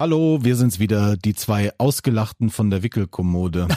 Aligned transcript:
Hallo, 0.00 0.38
wir 0.42 0.54
sind's 0.54 0.78
wieder, 0.78 1.16
die 1.16 1.34
zwei 1.34 1.72
Ausgelachten 1.76 2.50
von 2.50 2.70
der 2.70 2.82
Wickelkommode. 2.82 3.66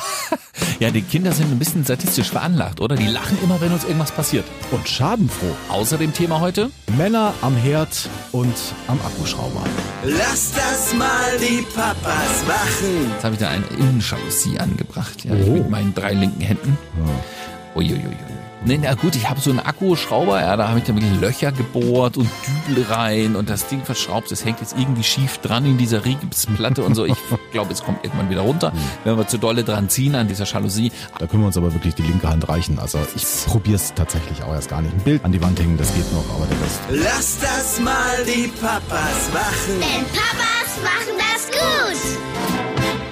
Ja, 0.79 0.89
die 0.89 1.03
Kinder 1.03 1.31
sind 1.31 1.51
ein 1.51 1.59
bisschen 1.59 1.83
statistisch 1.83 2.29
veranlagt, 2.31 2.79
oder? 2.81 2.95
Die 2.95 3.05
lachen 3.05 3.37
immer, 3.43 3.61
wenn 3.61 3.71
uns 3.71 3.83
irgendwas 3.83 4.11
passiert. 4.11 4.45
Und 4.71 4.87
schadenfroh. 4.89 5.55
Außerdem 5.69 6.11
Thema 6.11 6.39
heute. 6.39 6.71
Männer 6.97 7.35
am 7.41 7.55
Herd 7.55 8.09
und 8.31 8.55
am 8.87 8.99
Akkuschrauber. 9.01 9.63
Lass 10.03 10.53
das 10.53 10.93
mal 10.95 11.37
die 11.39 11.61
Papas 11.75 12.47
machen. 12.47 13.11
Jetzt 13.13 13.23
habe 13.23 13.35
ich 13.35 13.39
da 13.39 13.49
eine 13.49 13.65
Innenjalousie 13.77 14.57
angebracht, 14.57 15.23
ja, 15.23 15.33
Oh. 15.33 15.51
mit 15.53 15.69
meinen 15.69 15.93
drei 15.93 16.13
linken 16.13 16.41
Händen. 16.41 16.77
Uiuiui. 17.75 17.99
Nee, 18.63 18.79
na 18.79 18.93
gut, 18.93 19.15
ich 19.15 19.27
habe 19.27 19.39
so 19.39 19.49
einen 19.49 19.59
Akkuschrauber, 19.59 20.39
ja, 20.39 20.55
da 20.55 20.67
habe 20.67 20.77
ich 20.77 20.85
dann 20.85 20.95
wirklich 20.95 21.19
Löcher 21.19 21.51
gebohrt 21.51 22.17
und 22.17 22.29
Dübel 22.67 22.83
rein 22.83 23.35
und 23.35 23.49
das 23.49 23.67
Ding 23.67 23.83
verschraubt, 23.83 24.31
das 24.31 24.45
hängt 24.45 24.59
jetzt 24.61 24.77
irgendwie 24.77 25.03
schief 25.03 25.39
dran 25.39 25.65
in 25.65 25.79
dieser 25.79 26.05
Rigipsplatte 26.05 26.83
und 26.83 26.93
so. 26.93 27.05
Ich 27.05 27.15
glaube, 27.51 27.73
es 27.73 27.83
kommt 27.83 28.03
irgendwann 28.03 28.29
wieder 28.29 28.41
runter, 28.41 28.71
wenn 29.03 29.17
wir 29.17 29.27
zu 29.27 29.39
dolle 29.39 29.63
dran 29.63 29.89
ziehen 29.89 30.13
an 30.13 30.27
dieser 30.27 30.45
Jalousie. 30.45 30.91
Da 31.17 31.25
können 31.25 31.41
wir 31.41 31.47
uns 31.47 31.57
aber 31.57 31.73
wirklich 31.73 31.95
die 31.95 32.03
linke 32.03 32.29
Hand 32.29 32.47
reichen. 32.49 32.77
Also 32.77 32.99
ich 33.15 33.25
probier's 33.47 33.93
tatsächlich 33.95 34.43
auch 34.43 34.53
erst 34.53 34.69
gar 34.69 34.83
nicht. 34.83 34.93
Ein 34.93 35.01
Bild 35.01 35.25
an 35.25 35.31
die 35.31 35.41
Wand 35.41 35.59
hängen, 35.59 35.77
das 35.77 35.91
geht 35.95 36.11
noch, 36.13 36.25
aber 36.35 36.45
der 36.45 36.61
Rest. 36.61 36.79
Lass 36.89 37.39
das 37.39 37.79
mal 37.79 38.23
die 38.25 38.47
Papas 38.47 39.29
machen. 39.33 39.79
Denn 39.79 40.05
Papas 40.13 40.77
machen 40.83 41.17
das 41.17 41.47
gut. 41.49 42.30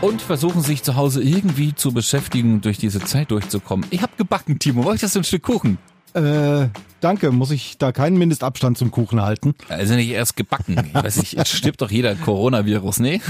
Und 0.01 0.21
versuchen 0.21 0.61
sich 0.61 0.81
zu 0.81 0.95
Hause 0.95 1.21
irgendwie 1.21 1.75
zu 1.75 1.91
beschäftigen, 1.91 2.61
durch 2.61 2.77
diese 2.77 3.01
Zeit 3.01 3.31
durchzukommen. 3.31 3.85
Ich 3.89 4.01
habe 4.01 4.13
gebacken, 4.17 4.57
Timo. 4.57 4.85
Wollte 4.85 4.95
ich 4.95 5.01
das 5.01 5.13
so 5.13 5.19
ein 5.19 5.25
Stück 5.25 5.43
Kuchen? 5.43 5.77
Äh, 6.13 6.69
danke. 7.01 7.31
Muss 7.31 7.51
ich 7.51 7.77
da 7.77 7.91
keinen 7.91 8.17
Mindestabstand 8.17 8.77
zum 8.77 8.91
Kuchen 8.91 9.21
halten? 9.21 9.55
Also 9.67 9.95
nicht 9.95 10.09
erst 10.09 10.37
gebacken. 10.37 10.77
Ich 10.87 10.93
weiß 10.93 11.17
nicht, 11.17 11.33
jetzt 11.33 11.51
stirbt 11.51 11.81
doch 11.81 11.91
jeder 11.91 12.15
Coronavirus, 12.15 12.99
nee? 12.99 13.21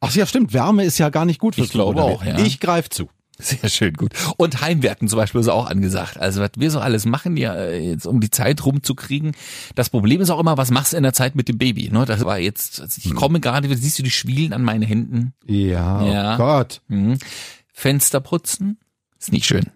Ach 0.00 0.14
ja, 0.14 0.24
stimmt. 0.24 0.54
Wärme 0.54 0.84
ist 0.84 0.96
ja 0.96 1.10
gar 1.10 1.26
nicht 1.26 1.38
gut 1.38 1.56
fürs 1.56 1.66
Ich 1.66 1.72
glaube 1.72 2.02
auch, 2.02 2.24
ja. 2.24 2.38
Ich 2.38 2.58
greif 2.58 2.88
zu. 2.88 3.10
Sehr 3.40 3.68
schön, 3.68 3.94
gut. 3.94 4.12
Und 4.36 4.60
Heimwerken 4.60 5.06
zum 5.06 5.16
Beispiel 5.16 5.40
ist 5.40 5.48
auch 5.48 5.66
angesagt. 5.66 6.18
Also 6.18 6.40
was 6.40 6.50
wir 6.56 6.70
so 6.72 6.80
alles 6.80 7.06
machen, 7.06 7.36
ja, 7.36 7.54
äh, 7.54 7.78
jetzt 7.90 8.06
um 8.06 8.20
die 8.20 8.30
Zeit 8.30 8.64
rumzukriegen. 8.64 9.32
Das 9.76 9.90
Problem 9.90 10.20
ist 10.20 10.30
auch 10.30 10.40
immer, 10.40 10.56
was 10.56 10.70
machst 10.72 10.92
du 10.92 10.96
in 10.96 11.04
der 11.04 11.12
Zeit 11.12 11.36
mit 11.36 11.48
dem 11.48 11.56
Baby? 11.56 11.88
Ne? 11.90 12.04
Das 12.04 12.24
war 12.24 12.38
jetzt, 12.38 12.80
also 12.80 13.00
ich 13.02 13.14
komme 13.14 13.38
gerade, 13.38 13.72
siehst 13.76 13.98
du 13.98 14.02
die 14.02 14.10
Schwielen 14.10 14.52
an 14.52 14.64
meinen 14.64 14.82
Händen? 14.82 15.34
Ja, 15.46 16.02
Ja. 16.04 16.34
oh 16.34 16.38
Gott. 16.38 16.80
Mhm. 16.88 17.18
Fenster 17.72 18.20
putzen, 18.20 18.78
ist 19.20 19.30
nicht 19.30 19.46
schön. 19.46 19.66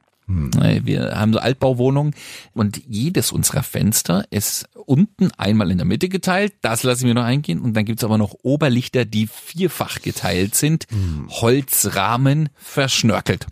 Weil 0.56 0.86
Wir 0.86 1.16
haben 1.16 1.32
so 1.32 1.38
Altbauwohnungen 1.38 2.14
und 2.52 2.82
jedes 2.86 3.32
unserer 3.32 3.62
Fenster 3.62 4.24
ist 4.30 4.68
unten 4.86 5.30
einmal 5.36 5.70
in 5.70 5.78
der 5.78 5.86
Mitte 5.86 6.08
geteilt, 6.08 6.54
das 6.62 6.82
lassen 6.82 7.06
wir 7.06 7.14
noch 7.14 7.24
eingehen. 7.24 7.60
Und 7.60 7.74
dann 7.74 7.84
gibt's 7.84 8.04
aber 8.04 8.18
noch 8.18 8.34
Oberlichter, 8.42 9.04
die 9.04 9.26
vierfach 9.26 10.00
geteilt 10.00 10.54
sind, 10.54 10.86
Holzrahmen 11.28 12.48
verschnörkelt. 12.54 13.46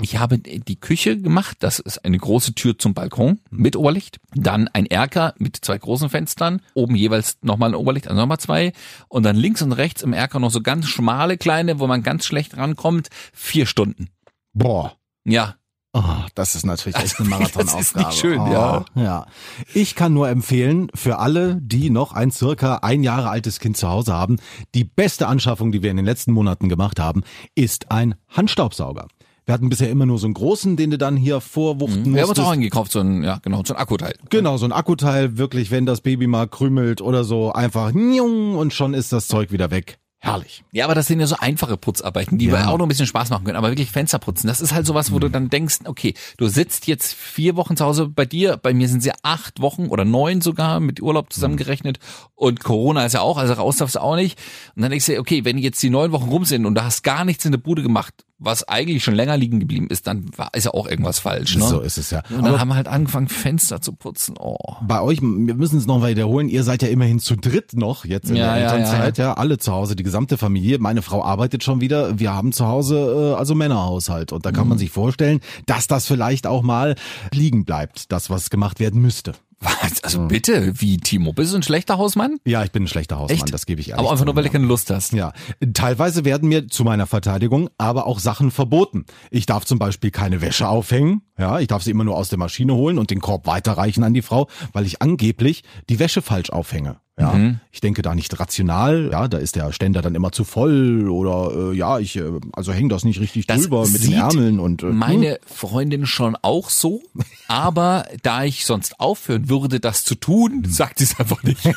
Ich 0.00 0.16
habe 0.16 0.38
die 0.38 0.80
Küche 0.80 1.18
gemacht, 1.18 1.58
das 1.60 1.78
ist 1.78 2.04
eine 2.04 2.16
große 2.16 2.54
Tür 2.54 2.78
zum 2.78 2.94
Balkon 2.94 3.40
mit 3.50 3.76
Oberlicht, 3.76 4.20
dann 4.34 4.68
ein 4.68 4.86
Erker 4.86 5.34
mit 5.36 5.56
zwei 5.56 5.76
großen 5.76 6.08
Fenstern, 6.08 6.62
oben 6.72 6.96
jeweils 6.96 7.36
nochmal 7.42 7.70
ein 7.70 7.74
Oberlicht, 7.74 8.08
also 8.08 8.18
nochmal 8.18 8.40
zwei. 8.40 8.72
Und 9.08 9.24
dann 9.24 9.36
links 9.36 9.60
und 9.60 9.72
rechts 9.72 10.02
im 10.02 10.14
Erker 10.14 10.40
noch 10.40 10.50
so 10.50 10.62
ganz 10.62 10.88
schmale 10.88 11.36
kleine, 11.36 11.78
wo 11.78 11.86
man 11.86 12.02
ganz 12.02 12.24
schlecht 12.24 12.56
rankommt, 12.56 13.10
vier 13.34 13.66
Stunden. 13.66 14.08
Boah. 14.54 14.96
Ja, 15.24 15.56
Oh, 15.94 16.02
das 16.34 16.54
ist 16.54 16.64
natürlich 16.64 16.96
echt 16.96 17.20
eine 17.20 17.28
Das 17.38 17.48
ist 17.48 17.56
Marathonaufgabe. 17.56 18.06
nicht 18.06 18.18
schön, 18.18 18.40
oh, 18.40 18.52
ja. 18.52 18.84
ja. 18.94 19.26
Ich 19.74 19.94
kann 19.94 20.14
nur 20.14 20.28
empfehlen, 20.28 20.88
für 20.94 21.18
alle, 21.18 21.58
die 21.60 21.90
noch 21.90 22.12
ein 22.12 22.30
circa 22.30 22.76
ein 22.76 23.02
Jahre 23.02 23.28
altes 23.28 23.60
Kind 23.60 23.76
zu 23.76 23.88
Hause 23.88 24.14
haben, 24.14 24.38
die 24.74 24.84
beste 24.84 25.28
Anschaffung, 25.28 25.70
die 25.70 25.82
wir 25.82 25.90
in 25.90 25.98
den 25.98 26.06
letzten 26.06 26.32
Monaten 26.32 26.70
gemacht 26.70 26.98
haben, 26.98 27.22
ist 27.54 27.90
ein 27.90 28.14
Handstaubsauger. 28.28 29.06
Wir 29.44 29.54
hatten 29.54 29.68
bisher 29.68 29.90
immer 29.90 30.06
nur 30.06 30.18
so 30.18 30.26
einen 30.26 30.34
großen, 30.34 30.76
den 30.76 30.92
du 30.92 30.98
dann 30.98 31.16
hier 31.16 31.40
vorwuchten 31.40 32.14
wir 32.14 32.22
haben 32.22 32.28
uns 32.30 32.38
auch 32.38 32.52
eingekauft, 32.52 32.92
so 32.92 33.00
ein, 33.00 33.24
ja, 33.24 33.40
genau, 33.42 33.62
so 33.64 33.74
ein 33.74 33.80
Akkuteil. 33.80 34.14
Genau, 34.30 34.56
so 34.56 34.64
ein 34.64 34.72
Akkuteil, 34.72 35.36
wirklich, 35.36 35.72
wenn 35.72 35.84
das 35.84 36.00
Baby 36.00 36.28
mal 36.28 36.46
krümelt 36.46 37.00
oder 37.00 37.24
so, 37.24 37.52
einfach 37.52 37.92
njung, 37.92 38.56
und 38.56 38.72
schon 38.72 38.94
ist 38.94 39.12
das 39.12 39.26
Zeug 39.26 39.50
wieder 39.50 39.72
weg. 39.72 39.98
Herrlich. 40.24 40.62
Ja, 40.70 40.84
aber 40.84 40.94
das 40.94 41.08
sind 41.08 41.18
ja 41.18 41.26
so 41.26 41.34
einfache 41.40 41.76
Putzarbeiten, 41.76 42.38
die 42.38 42.46
Ja. 42.46 42.68
auch 42.68 42.78
noch 42.78 42.86
ein 42.86 42.88
bisschen 42.88 43.08
Spaß 43.08 43.30
machen 43.30 43.42
können. 43.44 43.56
Aber 43.56 43.70
wirklich 43.70 43.90
Fenster 43.90 44.20
putzen, 44.20 44.46
das 44.46 44.60
ist 44.60 44.72
halt 44.72 44.86
sowas, 44.86 45.10
wo 45.10 45.18
du 45.18 45.28
dann 45.28 45.50
denkst, 45.50 45.80
okay, 45.84 46.14
du 46.36 46.46
sitzt 46.46 46.86
jetzt 46.86 47.12
vier 47.12 47.56
Wochen 47.56 47.76
zu 47.76 47.84
Hause 47.84 48.06
bei 48.08 48.24
dir, 48.24 48.56
bei 48.56 48.72
mir 48.72 48.88
sind 48.88 49.02
sie 49.02 49.10
acht 49.24 49.60
Wochen 49.60 49.86
oder 49.88 50.04
neun 50.04 50.40
sogar 50.40 50.78
mit 50.78 51.02
Urlaub 51.02 51.32
zusammengerechnet 51.32 51.98
und 52.36 52.62
Corona 52.62 53.04
ist 53.04 53.14
ja 53.14 53.20
auch, 53.20 53.36
also 53.36 53.54
raus 53.54 53.78
darfst 53.78 53.96
du 53.96 54.00
auch 54.00 54.14
nicht. 54.14 54.38
Und 54.76 54.82
dann 54.82 54.90
denkst 54.92 55.06
du, 55.06 55.18
okay, 55.18 55.44
wenn 55.44 55.58
jetzt 55.58 55.82
die 55.82 55.90
neun 55.90 56.12
Wochen 56.12 56.28
rum 56.28 56.44
sind 56.44 56.66
und 56.66 56.76
du 56.76 56.84
hast 56.84 57.02
gar 57.02 57.24
nichts 57.24 57.44
in 57.44 57.50
der 57.50 57.58
Bude 57.58 57.82
gemacht, 57.82 58.14
was 58.44 58.66
eigentlich 58.68 59.04
schon 59.04 59.14
länger 59.14 59.36
liegen 59.36 59.60
geblieben 59.60 59.86
ist, 59.88 60.06
dann 60.06 60.26
war, 60.36 60.50
ist 60.54 60.64
ja 60.64 60.74
auch 60.74 60.86
irgendwas 60.86 61.18
falsch. 61.18 61.56
Ne? 61.56 61.66
So 61.66 61.80
ist 61.80 61.98
es 61.98 62.10
ja. 62.10 62.22
Und 62.30 62.44
dann 62.44 62.58
haben 62.58 62.68
wir 62.68 62.74
halt 62.74 62.88
angefangen, 62.88 63.28
Fenster 63.28 63.80
zu 63.80 63.92
putzen. 63.92 64.34
Oh. 64.38 64.56
bei 64.82 65.00
euch, 65.00 65.20
wir 65.20 65.54
müssen 65.54 65.78
es 65.78 65.86
noch 65.86 66.04
wiederholen, 66.06 66.48
ihr 66.48 66.64
seid 66.64 66.82
ja 66.82 66.88
immerhin 66.88 67.20
zu 67.20 67.36
dritt 67.36 67.74
noch 67.74 68.04
jetzt 68.04 68.30
in 68.30 68.36
Ja, 68.36 68.54
der 68.54 68.62
ja, 68.62 68.72
Elternzeit, 68.72 69.18
ja, 69.18 69.34
alle 69.34 69.58
zu 69.58 69.72
Hause, 69.72 69.96
die 69.96 70.02
gesamte 70.02 70.36
Familie. 70.38 70.78
Meine 70.78 71.02
Frau 71.02 71.24
arbeitet 71.24 71.62
schon 71.62 71.80
wieder, 71.80 72.18
wir 72.18 72.34
haben 72.34 72.52
zu 72.52 72.66
Hause 72.66 73.32
äh, 73.34 73.38
also 73.38 73.54
Männerhaushalt 73.54 74.32
und 74.32 74.44
da 74.44 74.52
kann 74.52 74.68
man 74.68 74.78
sich 74.78 74.90
vorstellen, 74.90 75.40
dass 75.66 75.86
das 75.86 76.06
vielleicht 76.06 76.46
auch 76.46 76.62
mal 76.62 76.96
liegen 77.32 77.64
bleibt, 77.64 78.10
das 78.12 78.30
was 78.30 78.50
gemacht 78.50 78.80
werden 78.80 79.00
müsste. 79.00 79.34
Was? 79.62 80.02
Also 80.02 80.26
bitte, 80.26 80.80
wie 80.80 80.96
Timo, 80.96 81.32
bist 81.32 81.52
du 81.52 81.56
ein 81.56 81.62
schlechter 81.62 81.96
Hausmann? 81.96 82.38
Ja, 82.44 82.64
ich 82.64 82.72
bin 82.72 82.82
ein 82.82 82.88
schlechter 82.88 83.18
Hausmann, 83.18 83.38
Echt? 83.38 83.54
das 83.54 83.64
gebe 83.64 83.80
ich 83.80 83.90
ehrlich 83.90 84.00
Aber 84.00 84.10
einfach 84.10 84.24
nur, 84.24 84.34
weil 84.34 84.42
du 84.42 84.50
keine 84.50 84.66
Lust 84.66 84.90
hast. 84.90 85.12
Ja, 85.12 85.32
teilweise 85.72 86.24
werden 86.24 86.48
mir 86.48 86.66
zu 86.66 86.82
meiner 86.82 87.06
Verteidigung 87.06 87.70
aber 87.78 88.06
auch 88.06 88.18
Sachen 88.18 88.50
verboten. 88.50 89.04
Ich 89.30 89.46
darf 89.46 89.64
zum 89.64 89.78
Beispiel 89.78 90.10
keine 90.10 90.40
Wäsche 90.40 90.66
aufhängen. 90.68 91.22
Ja, 91.38 91.60
ich 91.60 91.68
darf 91.68 91.82
sie 91.82 91.92
immer 91.92 92.04
nur 92.04 92.16
aus 92.16 92.28
der 92.28 92.38
Maschine 92.38 92.74
holen 92.74 92.98
und 92.98 93.10
den 93.10 93.20
Korb 93.20 93.46
weiterreichen 93.46 94.02
an 94.02 94.14
die 94.14 94.22
Frau, 94.22 94.48
weil 94.72 94.84
ich 94.84 95.00
angeblich 95.00 95.62
die 95.88 95.98
Wäsche 95.98 96.22
falsch 96.22 96.50
aufhänge. 96.50 97.01
Ja, 97.20 97.32
Mhm. 97.34 97.60
ich 97.70 97.82
denke 97.82 98.00
da 98.00 98.14
nicht 98.14 98.40
rational. 98.40 99.10
Ja, 99.12 99.28
da 99.28 99.36
ist 99.36 99.54
der 99.54 99.70
Ständer 99.72 100.00
dann 100.00 100.14
immer 100.14 100.32
zu 100.32 100.44
voll 100.44 101.10
oder 101.10 101.70
äh, 101.72 101.76
ja, 101.76 101.98
ich 101.98 102.16
äh, 102.16 102.22
also 102.54 102.72
häng 102.72 102.88
das 102.88 103.04
nicht 103.04 103.20
richtig 103.20 103.46
Das 103.46 103.60
drüber 103.62 103.86
mit 103.86 104.02
den 104.02 104.14
Ärmeln 104.14 104.58
und 104.58 104.82
äh, 104.82 104.86
meine 104.86 105.38
Freundin 105.44 106.06
schon 106.06 106.36
auch 106.40 106.70
so, 106.70 107.02
aber 107.48 108.06
da 108.22 108.44
ich 108.44 108.64
sonst 108.64 108.98
aufhören 108.98 109.50
würde, 109.50 109.78
das 109.78 110.04
zu 110.04 110.14
tun, 110.14 110.64
sagt 110.66 110.98
sie 111.00 111.04
es 111.04 111.20
einfach 111.20 111.42
nicht. 111.42 111.60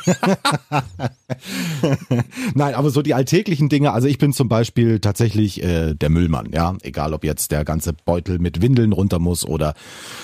Nein, 2.53 2.73
aber 2.75 2.89
so 2.89 3.01
die 3.01 3.13
alltäglichen 3.13 3.69
Dinge, 3.69 3.91
also 3.91 4.07
ich 4.07 4.17
bin 4.17 4.31
zum 4.33 4.47
Beispiel 4.47 4.99
tatsächlich 4.99 5.61
äh, 5.63 5.95
der 5.95 6.09
Müllmann, 6.09 6.51
ja. 6.53 6.75
Egal 6.81 7.13
ob 7.13 7.23
jetzt 7.23 7.51
der 7.51 7.65
ganze 7.65 7.93
Beutel 7.93 8.39
mit 8.39 8.61
Windeln 8.61 8.93
runter 8.93 9.19
muss 9.19 9.45
oder 9.45 9.73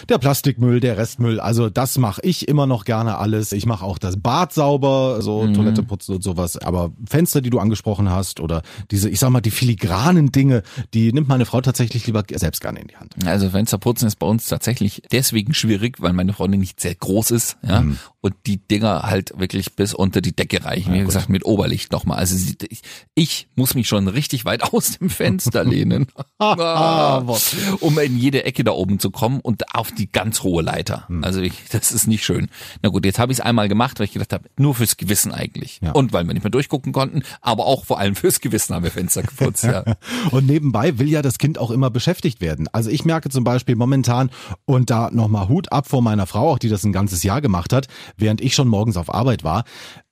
der 0.09 0.17
Plastikmüll, 0.19 0.79
der 0.79 0.97
Restmüll. 0.97 1.39
Also 1.39 1.69
das 1.69 1.97
mache 1.97 2.21
ich 2.23 2.47
immer 2.47 2.65
noch 2.65 2.85
gerne 2.85 3.17
alles. 3.17 3.51
Ich 3.51 3.65
mache 3.65 3.83
auch 3.85 3.97
das 3.97 4.17
Bad 4.17 4.53
sauber, 4.53 5.00
so 5.21 5.47
Toilette 5.53 5.83
putzen 5.83 6.15
und 6.15 6.23
sowas. 6.23 6.57
Aber 6.57 6.91
Fenster, 7.07 7.41
die 7.41 7.49
du 7.49 7.59
angesprochen 7.59 8.09
hast, 8.09 8.39
oder 8.39 8.61
diese, 8.91 9.09
ich 9.09 9.19
sag 9.19 9.29
mal, 9.29 9.41
die 9.41 9.51
filigranen 9.51 10.31
Dinge, 10.31 10.63
die 10.93 11.11
nimmt 11.13 11.27
meine 11.27 11.45
Frau 11.45 11.61
tatsächlich 11.61 12.05
lieber 12.07 12.23
selbst 12.31 12.61
gerne 12.61 12.79
in 12.79 12.87
die 12.87 12.97
Hand. 12.97 13.15
Also 13.25 13.49
Fensterputzen 13.49 14.07
ist 14.07 14.17
bei 14.17 14.27
uns 14.27 14.47
tatsächlich 14.47 15.01
deswegen 15.11 15.53
schwierig, 15.53 16.01
weil 16.01 16.13
meine 16.13 16.33
Freundin 16.33 16.59
nicht 16.59 16.79
sehr 16.79 16.95
groß 16.95 17.31
ist, 17.31 17.57
ja, 17.67 17.83
und 18.21 18.35
die 18.45 18.57
Dinger 18.57 19.03
halt 19.03 19.33
wirklich 19.35 19.75
bis 19.75 19.93
unter 19.93 20.21
die 20.21 20.35
Decke 20.35 20.63
reichen. 20.63 20.93
Wie 20.93 21.03
gesagt, 21.03 21.29
mit 21.29 21.43
Oberlicht 21.43 21.91
nochmal. 21.91 22.19
Also 22.19 22.35
ich, 22.35 22.81
ich 23.15 23.47
muss 23.55 23.73
mich 23.73 23.87
schon 23.87 24.07
richtig 24.07 24.45
weit 24.45 24.63
aus 24.73 24.97
dem 24.99 25.09
Fenster 25.09 25.63
lehnen, 25.63 26.07
Ah, 26.39 27.23
um 27.79 27.97
in 27.99 28.17
jede 28.17 28.43
Ecke 28.45 28.63
da 28.63 28.71
oben 28.71 28.99
zu 28.99 29.11
kommen 29.11 29.39
und 29.39 29.75
auf 29.75 29.91
die 29.91 30.11
ganz 30.11 30.43
hohe 30.43 30.61
Leiter. 30.61 31.07
Also 31.21 31.41
ich, 31.41 31.53
das 31.71 31.91
ist 31.91 32.07
nicht 32.07 32.23
schön. 32.23 32.47
Na 32.81 32.89
gut, 32.89 33.05
jetzt 33.05 33.19
habe 33.19 33.31
ich 33.31 33.39
es 33.39 33.43
einmal 33.43 33.67
gemacht, 33.67 33.99
weil 33.99 34.05
ich 34.05 34.13
gedacht 34.13 34.33
habe, 34.33 34.49
nur 34.57 34.75
fürs 34.75 34.90
Gewissen 34.97 35.31
eigentlich. 35.31 35.79
Ja. 35.81 35.91
Und 35.91 36.13
weil 36.13 36.25
wir 36.25 36.33
nicht 36.33 36.43
mehr 36.43 36.51
durchgucken 36.51 36.93
konnten, 36.93 37.23
aber 37.41 37.65
auch 37.65 37.85
vor 37.85 37.99
allem 37.99 38.15
fürs 38.15 38.39
Gewissen 38.39 38.75
haben 38.75 38.83
wir 38.83 38.91
Fenster 38.91 39.23
geputzt. 39.23 39.63
Ja. 39.63 39.83
Und 40.31 40.47
nebenbei 40.47 40.99
will 40.99 41.09
ja 41.09 41.21
das 41.21 41.37
Kind 41.37 41.57
auch 41.57 41.71
immer 41.71 41.89
beschäftigt 41.89 42.41
werden. 42.41 42.67
Also 42.71 42.89
ich 42.89 43.05
merke 43.05 43.29
zum 43.29 43.43
Beispiel 43.43 43.75
momentan, 43.75 44.29
und 44.65 44.89
da 44.89 45.09
nochmal 45.11 45.49
Hut 45.49 45.71
ab 45.71 45.87
vor 45.87 46.01
meiner 46.01 46.27
Frau, 46.27 46.51
auch 46.51 46.59
die 46.59 46.69
das 46.69 46.83
ein 46.83 46.91
ganzes 46.91 47.23
Jahr 47.23 47.41
gemacht 47.41 47.73
hat, 47.73 47.87
während 48.17 48.41
ich 48.41 48.55
schon 48.55 48.67
morgens 48.67 48.97
auf 48.97 49.13
Arbeit 49.13 49.43
war, 49.43 49.63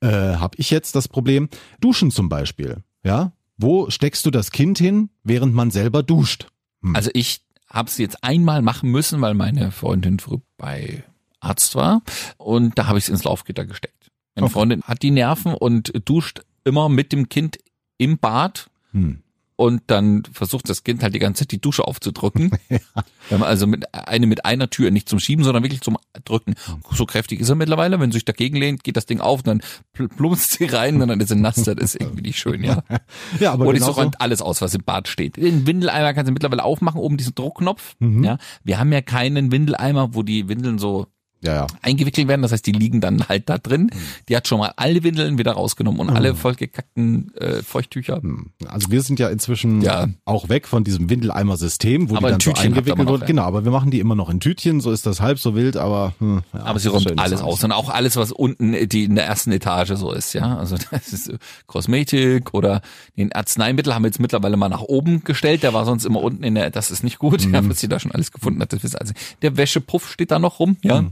äh, 0.01 0.07
habe 0.07 0.55
ich 0.57 0.69
jetzt 0.69 0.95
das 0.95 1.07
Problem, 1.07 1.49
Duschen 1.79 2.11
zum 2.11 2.29
Beispiel. 2.29 2.77
Ja, 3.03 3.33
wo 3.57 3.89
steckst 3.89 4.25
du 4.25 4.31
das 4.31 4.51
Kind 4.51 4.77
hin, 4.77 5.09
während 5.23 5.53
man 5.53 5.71
selber 5.71 6.03
duscht? 6.03 6.47
Also 6.93 7.09
ich 7.13 7.41
habe 7.69 7.89
es 7.89 7.97
jetzt 7.97 8.23
einmal 8.23 8.61
machen 8.61 8.89
müssen, 8.89 9.21
weil 9.21 9.33
meine 9.33 9.71
Freundin 9.71 10.19
früh 10.19 10.37
bei 10.57 11.03
Arzt 11.39 11.75
war 11.75 12.01
und 12.37 12.77
da 12.77 12.87
habe 12.87 12.97
ich 12.97 13.05
es 13.05 13.09
ins 13.09 13.23
Laufgitter 13.23 13.65
gesteckt. 13.65 13.98
Meine 14.35 14.45
Okay. 14.45 14.53
Freundin 14.53 14.81
hat 14.83 15.01
die 15.01 15.11
Nerven 15.11 15.53
und 15.53 15.91
duscht 16.07 16.41
immer 16.63 16.89
mit 16.89 17.11
dem 17.11 17.29
Kind 17.29 17.57
im 17.97 18.17
Bad. 18.17 18.69
Hm. 18.91 19.21
und 19.55 19.81
dann 19.87 20.23
versucht 20.31 20.67
das 20.69 20.83
Kind 20.83 21.03
halt 21.03 21.13
die 21.13 21.19
ganze 21.19 21.41
Zeit 21.43 21.51
die 21.51 21.59
Dusche 21.61 21.85
aufzudrücken. 21.85 22.49
Man 23.29 23.43
also 23.43 23.67
mit 23.67 23.93
eine 23.93 24.25
mit 24.25 24.45
einer 24.45 24.69
Tür 24.69 24.89
nicht 24.89 25.07
zum 25.09 25.19
Schieben, 25.19 25.43
sondern 25.43 25.61
wirklich 25.63 25.81
zum 25.81 25.97
Drücken. 26.25 26.55
So 26.91 27.05
kräftig 27.05 27.39
ist 27.41 27.49
er 27.49 27.55
mittlerweile. 27.55 27.99
Wenn 27.99 28.09
sie 28.11 28.15
sich 28.15 28.25
dagegen 28.25 28.55
lehnt, 28.55 28.83
geht 28.85 28.95
das 28.97 29.05
Ding 29.05 29.19
auf, 29.19 29.43
dann 29.43 29.61
pl- 29.95 30.07
plumpst 30.07 30.53
sie 30.53 30.63
rein 30.65 30.99
und 31.01 31.09
dann 31.09 31.19
ist 31.19 31.27
sie 31.27 31.35
nass. 31.35 31.57
Das 31.61 31.75
ist 31.75 31.95
irgendwie 31.99 32.21
nicht 32.23 32.39
schön, 32.39 32.63
ja. 32.63 32.83
Ja, 33.39 33.51
aber 33.51 33.67
sie 33.67 33.73
genauso- 33.73 33.91
räumt 33.99 34.21
alles 34.21 34.41
aus, 34.41 34.61
was 34.61 34.73
im 34.73 34.83
Bad 34.83 35.07
steht. 35.09 35.35
Den 35.37 35.67
Windeleimer 35.67 36.13
kannst 36.13 36.29
du 36.29 36.33
mittlerweile 36.33 36.63
aufmachen, 36.63 36.99
oben 37.01 37.17
diesen 37.17 37.35
Druckknopf. 37.35 37.95
Mhm. 37.99 38.23
Ja, 38.23 38.37
wir 38.63 38.79
haben 38.79 38.91
ja 38.93 39.01
keinen 39.01 39.51
Windeleimer, 39.51 40.15
wo 40.15 40.23
die 40.23 40.47
Windeln 40.47 40.79
so 40.79 41.05
Ja, 41.41 41.53
ja. 41.55 41.67
eingewickelt 41.81 42.27
werden. 42.27 42.41
Das 42.41 42.51
heißt, 42.51 42.65
die 42.65 42.73
liegen 42.73 42.99
dann 42.99 43.27
halt 43.29 43.49
da 43.49 43.57
drin. 43.57 43.91
Die 44.27 44.35
hat 44.35 44.47
schon 44.47 44.59
mal 44.59 44.73
alle 44.75 45.03
Windeln 45.03 45.37
wieder 45.37 45.53
rausgenommen 45.53 46.01
und 46.01 46.09
alle 46.09 46.35
vollgekackten 46.35 47.33
äh, 47.35 47.63
Feuchttücher. 47.63 48.21
Also 48.67 48.91
wir 48.91 49.01
sind 49.01 49.19
ja 49.19 49.29
inzwischen 49.29 49.81
Ja. 49.81 50.07
auch 50.25 50.49
weg 50.49 50.67
von 50.67 50.83
diesem 50.83 51.09
Windeleimer-System, 51.09 52.09
wo 52.09 52.17
Aber 52.17 52.27
die 52.27 52.31
dann 52.33 52.55
so 52.55 52.61
eingewickelt 52.61 53.09
ja. 53.09 53.25
Genau, 53.25 53.43
aber 53.43 53.63
wir 53.63 53.71
machen 53.71 53.91
die 53.91 53.99
immer 53.99 54.15
noch 54.15 54.29
in 54.29 54.39
Tütchen, 54.39 54.81
so 54.81 54.91
ist 54.91 55.05
das 55.05 55.21
halb 55.21 55.39
so 55.39 55.55
wild, 55.55 55.77
aber 55.77 56.13
hm, 56.19 56.41
ja, 56.53 56.59
Aber 56.61 56.79
sie 56.79 56.89
räumt 56.89 57.17
alles 57.19 57.41
aus 57.41 57.63
und 57.63 57.71
auch 57.71 57.89
alles, 57.89 58.17
was 58.17 58.31
unten 58.31 58.89
die 58.89 59.05
in 59.05 59.15
der 59.15 59.25
ersten 59.25 59.51
Etage 59.51 59.93
so 59.95 60.11
ist, 60.11 60.33
ja. 60.33 60.57
Also 60.57 60.75
das 60.91 61.13
ist 61.13 61.31
Kosmetik 61.67 62.53
oder 62.53 62.81
den 63.17 63.31
Arzneimittel 63.31 63.93
haben 63.93 64.03
wir 64.03 64.07
jetzt 64.09 64.19
mittlerweile 64.19 64.57
mal 64.57 64.69
nach 64.69 64.81
oben 64.81 65.23
gestellt. 65.23 65.63
Der 65.63 65.73
war 65.73 65.85
sonst 65.85 66.05
immer 66.05 66.21
unten 66.21 66.43
in 66.43 66.55
der, 66.55 66.69
das 66.69 66.91
ist 66.91 67.03
nicht 67.03 67.19
gut, 67.19 67.45
ja, 67.51 67.67
was 67.67 67.79
sie 67.79 67.87
da 67.87 67.99
schon 67.99 68.11
alles 68.11 68.31
gefunden 68.31 68.61
hat. 68.61 68.73
Das 68.73 68.83
ist 68.83 68.95
also, 68.99 69.13
der 69.41 69.57
Wäschepuff 69.57 70.11
steht 70.11 70.31
da 70.31 70.39
noch 70.39 70.59
rum, 70.59 70.77
ja. 70.83 71.05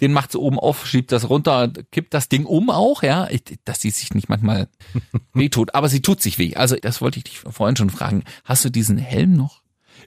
Den 0.00 0.12
macht 0.12 0.32
sie 0.32 0.38
oben 0.38 0.58
auf, 0.58 0.86
schiebt 0.86 1.12
das 1.12 1.28
runter, 1.28 1.72
kippt 1.90 2.14
das 2.14 2.28
Ding 2.28 2.44
um 2.46 2.70
auch, 2.70 3.02
ja. 3.02 3.28
Ich, 3.30 3.42
dass 3.64 3.80
sie 3.80 3.90
sich 3.90 4.14
nicht 4.14 4.28
manchmal 4.28 4.68
wehtut, 5.34 5.74
aber 5.74 5.88
sie 5.88 6.02
tut 6.02 6.22
sich 6.22 6.38
weh. 6.38 6.54
Also 6.54 6.76
das 6.76 7.00
wollte 7.00 7.18
ich 7.18 7.24
dich 7.24 7.38
vorhin 7.38 7.76
schon 7.76 7.90
fragen. 7.90 8.24
Hast 8.44 8.64
du 8.64 8.70
diesen 8.70 8.98
Helm 8.98 9.34
noch? 9.34 9.62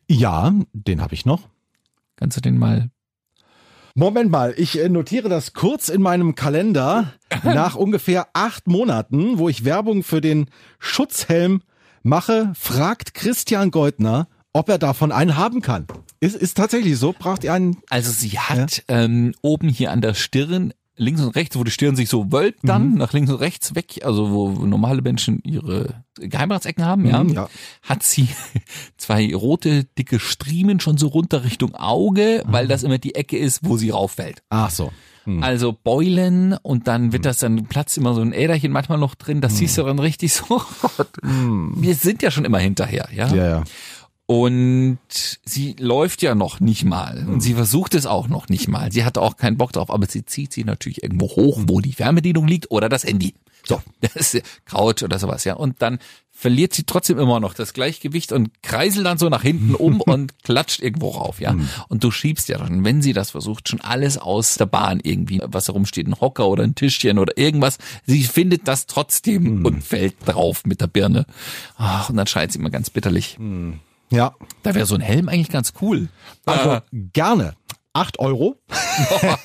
Ja, 0.07 0.53
den 0.73 1.01
habe 1.01 1.13
ich 1.13 1.25
noch. 1.25 1.49
Kannst 2.15 2.37
du 2.37 2.41
den 2.41 2.57
mal 2.57 2.89
Moment 3.93 4.31
mal, 4.31 4.53
ich 4.55 4.79
äh, 4.79 4.87
notiere 4.87 5.27
das 5.27 5.53
kurz 5.53 5.89
in 5.89 6.01
meinem 6.01 6.35
Kalender 6.35 7.13
nach 7.43 7.75
ungefähr 7.75 8.27
acht 8.33 8.67
Monaten, 8.67 9.37
wo 9.37 9.49
ich 9.49 9.65
Werbung 9.65 10.03
für 10.03 10.21
den 10.21 10.47
Schutzhelm 10.79 11.61
mache, 12.01 12.53
fragt 12.55 13.13
Christian 13.13 13.69
Goldner, 13.69 14.27
ob 14.53 14.69
er 14.69 14.77
davon 14.77 15.11
einen 15.11 15.35
haben 15.35 15.61
kann. 15.61 15.87
Ist, 16.21 16.35
ist 16.35 16.55
tatsächlich 16.55 16.97
so, 16.97 17.13
braucht 17.17 17.43
ihr 17.43 17.51
einen? 17.51 17.77
Also 17.89 18.11
sie 18.11 18.37
hat 18.39 18.83
ähm, 18.87 19.33
oben 19.41 19.67
hier 19.69 19.91
an 19.91 20.01
der 20.01 20.13
Stirn, 20.13 20.71
links 20.95 21.19
und 21.19 21.35
rechts, 21.35 21.57
wo 21.57 21.63
die 21.63 21.71
Stirn 21.71 21.95
sich 21.95 22.09
so 22.09 22.31
wölbt 22.31 22.63
Mhm. 22.63 22.67
dann, 22.67 22.93
nach 22.93 23.11
links 23.11 23.31
und 23.31 23.37
rechts 23.39 23.73
weg, 23.73 24.01
also 24.05 24.29
wo 24.29 24.49
normale 24.67 25.01
Menschen 25.01 25.39
ihre 25.43 26.03
Geheimratsecken 26.19 26.85
haben, 26.85 27.05
ja, 27.07 27.23
Mhm, 27.23 27.29
ja. 27.33 27.49
hat 27.81 28.03
sie 28.03 28.27
zwei 28.97 29.33
rote, 29.33 29.85
dicke 29.97 30.19
Striemen 30.19 30.79
schon 30.79 30.97
so 30.99 31.07
runter 31.07 31.43
Richtung 31.43 31.73
Auge, 31.73 32.43
Mhm. 32.45 32.53
weil 32.53 32.67
das 32.67 32.83
immer 32.83 32.99
die 32.99 33.15
Ecke 33.15 33.37
ist, 33.37 33.61
wo 33.63 33.77
sie 33.77 33.89
rauffällt. 33.89 34.43
Ach 34.49 34.69
so. 34.69 34.91
Hm. 35.23 35.41
Also 35.43 35.71
Beulen 35.83 36.53
und 36.61 36.87
dann 36.87 37.13
wird 37.13 37.25
das 37.25 37.37
dann 37.39 37.65
Platz 37.65 37.95
immer 37.97 38.13
so 38.15 38.21
ein 38.21 38.33
Äderchen 38.33 38.71
manchmal 38.71 38.97
noch 38.99 39.15
drin, 39.15 39.37
Mhm. 39.37 39.41
das 39.41 39.57
siehst 39.57 39.77
du 39.79 39.83
dann 39.83 39.97
richtig 39.99 40.33
so. 40.33 40.61
Wir 41.23 41.95
sind 41.95 42.21
ja 42.21 42.29
schon 42.31 42.45
immer 42.45 42.59
hinterher, 42.59 43.07
ja. 43.13 43.27
Ja, 43.33 43.47
ja. 43.47 43.63
Und 44.31 44.99
sie 45.43 45.75
läuft 45.77 46.21
ja 46.21 46.35
noch 46.35 46.61
nicht 46.61 46.85
mal. 46.85 47.27
Und 47.27 47.41
sie 47.41 47.53
versucht 47.53 47.93
es 47.95 48.05
auch 48.05 48.29
noch 48.29 48.47
nicht 48.47 48.69
mal. 48.69 48.89
Sie 48.89 49.03
hat 49.03 49.17
auch 49.17 49.35
keinen 49.35 49.57
Bock 49.57 49.73
drauf, 49.73 49.89
aber 49.89 50.07
sie 50.07 50.23
zieht 50.23 50.53
sie 50.53 50.63
natürlich 50.63 51.03
irgendwo 51.03 51.27
hoch, 51.27 51.59
wo 51.67 51.81
die 51.81 51.91
Fernbedienung 51.91 52.47
liegt 52.47 52.71
oder 52.71 52.87
das 52.87 53.03
Handy. 53.03 53.33
So, 53.65 53.81
das 53.99 54.33
ist 54.33 54.41
Couch 54.63 55.03
oder 55.03 55.19
sowas, 55.19 55.43
ja. 55.43 55.55
Und 55.55 55.81
dann 55.81 55.99
verliert 56.31 56.73
sie 56.73 56.85
trotzdem 56.85 57.19
immer 57.19 57.41
noch 57.41 57.53
das 57.53 57.73
Gleichgewicht 57.73 58.31
und 58.31 58.51
kreiselt 58.63 59.05
dann 59.05 59.17
so 59.17 59.27
nach 59.27 59.41
hinten 59.41 59.75
um 59.75 59.99
und 60.05 60.41
klatscht 60.43 60.79
irgendwo 60.79 61.09
rauf, 61.09 61.41
ja. 61.41 61.51
Mhm. 61.51 61.67
Und 61.89 62.05
du 62.05 62.09
schiebst 62.09 62.47
ja 62.47 62.57
dann, 62.57 62.85
wenn 62.85 63.01
sie 63.01 63.11
das 63.11 63.31
versucht, 63.31 63.67
schon 63.67 63.81
alles 63.81 64.17
aus 64.17 64.55
der 64.55 64.65
Bahn 64.65 65.01
irgendwie, 65.03 65.41
was 65.43 65.67
herumsteht, 65.67 66.07
ein 66.07 66.21
Hocker 66.21 66.47
oder 66.47 66.63
ein 66.63 66.73
Tischchen 66.73 67.19
oder 67.19 67.37
irgendwas. 67.37 67.79
Sie 68.05 68.23
findet 68.23 68.65
das 68.69 68.85
trotzdem 68.85 69.59
Mhm. 69.59 69.65
und 69.65 69.83
fällt 69.83 70.15
drauf 70.25 70.63
mit 70.65 70.79
der 70.79 70.87
Birne. 70.87 71.25
Ach, 71.75 72.09
und 72.09 72.15
dann 72.15 72.27
schreit 72.27 72.53
sie 72.53 72.59
immer 72.59 72.69
ganz 72.69 72.89
bitterlich. 72.89 73.37
Ja, 74.11 74.35
Da 74.63 74.75
wäre 74.75 74.85
so 74.85 74.95
ein 74.95 75.01
Helm 75.01 75.29
eigentlich 75.29 75.49
ganz 75.49 75.73
cool. 75.81 76.09
also 76.45 76.79
gerne. 77.13 77.53
Acht 77.93 78.19
Euro? 78.19 78.55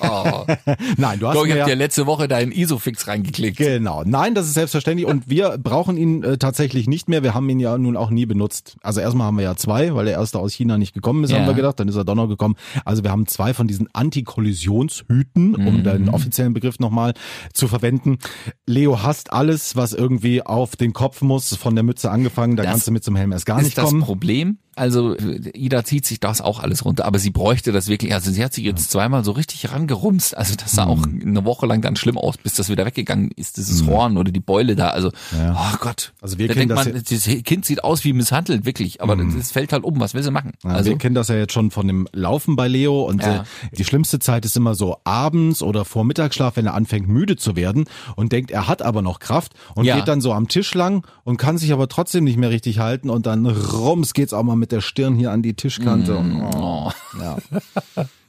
Nein, 0.97 1.19
du 1.19 1.27
hast 1.27 1.35
Doch, 1.35 1.45
ich 1.45 1.53
mir 1.53 1.61
hab 1.63 1.67
ja, 1.69 1.75
letzte 1.75 2.05
Woche 2.05 2.27
deinen 2.29 2.51
Isofix 2.53 3.05
reingeklickt. 3.07 3.57
Genau. 3.57 4.03
Nein, 4.05 4.35
das 4.35 4.47
ist 4.47 4.53
selbstverständlich 4.53 5.05
und 5.07 5.29
wir 5.29 5.57
brauchen 5.57 5.97
ihn 5.97 6.23
äh, 6.23 6.37
tatsächlich 6.37 6.87
nicht 6.87 7.09
mehr. 7.09 7.23
Wir 7.23 7.33
haben 7.33 7.49
ihn 7.49 7.59
ja 7.59 7.77
nun 7.77 7.97
auch 7.97 8.09
nie 8.09 8.25
benutzt. 8.25 8.77
Also 8.81 9.01
erstmal 9.01 9.27
haben 9.27 9.35
wir 9.37 9.43
ja 9.43 9.55
zwei, 9.57 9.93
weil 9.95 10.05
der 10.05 10.13
erste 10.13 10.39
aus 10.39 10.53
China 10.53 10.77
nicht 10.77 10.93
gekommen 10.93 11.23
ist, 11.25 11.31
Ja. 11.31 11.39
haben 11.39 11.47
wir 11.47 11.55
gedacht. 11.55 11.79
Dann 11.79 11.89
ist 11.89 11.95
er 11.97 12.05
doch 12.05 12.15
noch 12.15 12.27
gekommen. 12.27 12.55
Also 12.85 13.03
wir 13.03 13.11
haben 13.11 13.27
zwei 13.27 13.53
von 13.53 13.67
diesen 13.67 13.89
Antikollisionshüten, 13.93 15.51
Mhm. 15.51 15.67
um 15.67 15.83
den 15.83 16.09
offiziellen 16.09 16.53
Begriff 16.53 16.79
nochmal 16.79 17.13
zu 17.53 17.67
verwenden. 17.67 18.17
Leo 18.65 19.03
hasst 19.03 19.33
alles, 19.33 19.75
was 19.75 19.91
irgendwie 19.93 20.41
auf 20.41 20.75
den 20.77 20.93
Kopf 20.93 21.21
muss, 21.21 21.55
von 21.55 21.75
der 21.75 21.83
Mütze 21.83 22.11
angefangen. 22.11 22.55
Da 22.55 22.63
Das 22.63 22.71
kannst 22.71 22.87
du 22.87 22.91
mit 22.91 23.03
zum 23.03 23.15
Helm 23.17 23.31
erst 23.33 23.45
gar 23.45 23.59
ist 23.59 23.65
nicht 23.65 23.77
das 23.77 23.85
kommen. 23.89 24.01
Problem. 24.03 24.59
Also 24.77 25.15
Ida 25.17 25.83
zieht 25.83 26.05
sich 26.05 26.19
das 26.19 26.41
auch 26.41 26.59
alles 26.59 26.85
runter, 26.85 27.05
aber 27.05 27.19
sie 27.19 27.31
bräuchte 27.31 27.71
das 27.71 27.87
wirklich. 27.87 28.13
Also 28.13 28.31
sie 28.31 28.43
hat 28.43 28.53
sich 28.53 28.63
jetzt 28.65 28.91
zweimal 28.91 29.23
so 29.23 29.31
richtig 29.31 29.71
rangerumst. 29.71 30.37
Also 30.37 30.55
das 30.55 30.71
sah 30.71 30.85
auch 30.85 30.97
Mhm. 31.05 31.21
eine 31.25 31.45
Woche 31.45 31.65
lang 31.65 31.81
ganz 31.81 31.99
schlimm 31.99 32.17
aus, 32.17 32.37
bis 32.37 32.53
das 32.55 32.69
wieder 32.69 32.85
weggegangen 32.85 33.31
ist, 33.35 33.57
dieses 33.57 33.85
Horn 33.87 34.17
oder 34.17 34.31
die 34.31 34.39
Beule 34.39 34.75
da. 34.75 34.89
Also, 34.89 35.09
oh 35.35 35.77
Gott. 35.79 36.13
Also 36.21 36.37
wir 36.37 36.47
da 36.47 36.53
kennen 36.53 36.69
denkt 36.69 36.87
das 36.87 36.93
man, 37.19 37.27
das 37.35 37.43
Kind 37.43 37.65
sieht 37.65 37.83
aus 37.83 38.03
wie 38.03 38.13
misshandelt, 38.13 38.65
wirklich. 38.65 39.01
Aber 39.01 39.15
das 39.15 39.51
fällt 39.51 39.73
halt 39.73 39.83
um. 39.83 39.99
Was 39.99 40.13
will 40.13 40.23
sie 40.23 40.31
machen? 40.31 40.53
Ja, 40.63 40.71
also 40.71 40.89
wir 40.91 40.97
kennen 40.97 41.15
das 41.15 41.27
ja 41.29 41.35
jetzt 41.35 41.53
schon 41.53 41.71
von 41.71 41.87
dem 41.87 42.07
Laufen 42.13 42.55
bei 42.55 42.67
Leo 42.67 43.01
und 43.03 43.23
Ja. 43.23 43.41
äh, 43.41 43.43
die 43.77 43.83
schlimmste 43.83 44.19
Zeit 44.19 44.45
ist 44.45 44.55
immer 44.57 44.75
so 44.75 44.97
abends 45.03 45.61
oder 45.63 45.85
vor 45.85 46.03
Mittagsschlaf, 46.05 46.55
wenn 46.55 46.65
er 46.65 46.73
anfängt 46.73 47.07
müde 47.07 47.35
zu 47.35 47.55
werden 47.55 47.85
und 48.15 48.31
denkt, 48.31 48.51
er 48.51 48.67
hat 48.67 48.81
aber 48.81 49.01
noch 49.01 49.19
Kraft 49.19 49.53
und 49.75 49.85
Ja. 49.85 49.95
geht 49.95 50.07
dann 50.07 50.21
so 50.21 50.33
am 50.33 50.47
Tisch 50.47 50.73
lang 50.73 51.05
und 51.23 51.37
kann 51.37 51.57
sich 51.57 51.73
aber 51.73 51.87
trotzdem 51.87 52.23
nicht 52.23 52.37
mehr 52.37 52.49
richtig 52.49 52.79
halten 52.79 53.09
und 53.09 53.25
dann 53.25 53.45
rums 53.45 54.13
geht's 54.13 54.33
auch 54.33 54.43
mal 54.43 54.55
mit 54.55 54.66
der 54.71 54.81
Stirn 54.81 55.15
hier 55.15 55.31
an 55.31 55.41
die 55.41 55.53
Tischkante. 55.53 56.15
Und, 56.17 56.41
oh, 56.41 56.91
oh. 57.15 57.19
ja. 57.19 57.37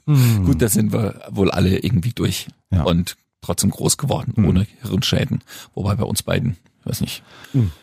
Gut, 0.45 0.63
da 0.63 0.69
sind 0.69 0.93
wir 0.93 1.21
wohl 1.31 1.51
alle 1.51 1.79
irgendwie 1.79 2.13
durch 2.13 2.47
Ja. 2.73 2.83
und 2.85 3.17
trotzdem 3.43 3.71
groß 3.71 3.99
geworden, 3.99 4.45
ohne 4.47 4.67
Hirnschäden. 4.83 5.41
Wobei 5.75 5.95
bei 5.97 6.05
uns 6.05 6.23
beiden, 6.23 6.57
ich 6.81 6.87
weiß 6.87 7.01
nicht. 7.03 7.23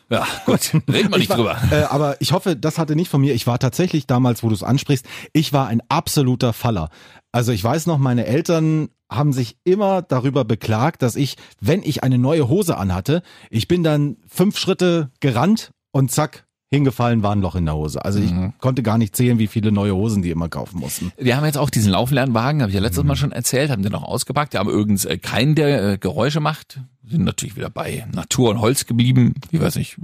Ja, 0.10 0.26
gut, 0.46 0.74
reden 0.92 1.12
wir 1.12 1.18
nicht 1.18 1.30
Ich 1.30 1.36
drüber. 1.36 1.58
war, 1.62 1.72
äh, 1.72 1.84
aber 1.84 2.20
ich 2.22 2.32
hoffe, 2.32 2.56
das 2.56 2.78
hatte 2.80 2.96
nicht 2.96 3.10
von 3.10 3.22
mir. 3.22 3.34
Ich 3.36 3.46
war 3.48 3.60
tatsächlich 3.60 4.08
damals, 4.08 4.42
wo 4.44 4.50
du 4.50 4.56
es 4.56 4.64
ansprichst, 4.64 5.06
ich 5.34 5.54
war 5.54 5.68
ein 5.68 5.82
absoluter 5.88 6.52
Faller. 6.52 6.90
Also 7.32 7.52
ich 7.52 7.64
weiß 7.64 7.86
noch, 7.86 8.00
meine 8.00 8.26
Eltern 8.26 8.90
haben 9.10 9.32
sich 9.32 9.58
immer 9.64 10.02
darüber 10.02 10.46
beklagt, 10.46 11.04
dass 11.04 11.16
ich, 11.16 11.36
wenn 11.62 11.84
ich 11.84 12.04
eine 12.04 12.18
neue 12.18 12.48
Hose 12.50 12.76
anhatte, 12.78 13.22
ich 13.52 13.68
bin 13.68 13.84
dann 13.84 14.18
fünf 14.28 14.58
Schritte 14.58 15.12
gerannt 15.20 15.72
und 15.92 16.12
zack, 16.12 16.48
hingefallen 16.76 17.24
war 17.24 17.32
ein 17.32 17.42
Loch 17.42 17.56
in 17.56 17.66
der 17.66 17.76
Hose. 17.76 18.04
Also 18.04 18.20
ich 18.20 18.32
konnte 18.60 18.84
gar 18.84 18.98
nicht 18.98 19.16
zählen, 19.16 19.40
wie 19.40 19.48
viele 19.48 19.72
neue 19.72 19.96
Hosen 19.96 20.22
die 20.22 20.30
immer 20.30 20.50
kaufen 20.50 20.80
mussten. 20.80 21.12
Wir 21.18 21.38
haben 21.38 21.46
jetzt 21.46 21.58
auch 21.58 21.70
diesen 21.70 21.92
Lauflernwagen, 21.92 22.62
habe 22.62 22.70
ich 22.70 22.76
ja 22.76 22.82
letztes 22.82 23.04
Mal 23.04 23.16
schon 23.16 23.32
erzählt, 23.32 23.72
haben 23.72 23.84
den 23.84 23.96
auch 23.96 24.04
ausgepackt. 24.04 24.54
Wir 24.54 24.60
haben 24.60 24.70
übrigens 24.70 25.06
äh, 25.06 25.18
keinen, 25.18 25.56
der 25.56 25.94
äh, 25.94 25.98
Geräusche 25.98 26.40
macht. 26.40 26.80
Wir 27.02 27.12
sind 27.12 27.24
natürlich 27.24 27.56
wieder 27.56 27.70
bei 27.70 28.06
Natur 28.14 28.50
und 28.52 28.62
Holz 28.62 28.86
geblieben. 28.86 29.34
Ich 29.52 29.62
weiß 29.62 29.76
nicht, 29.76 29.98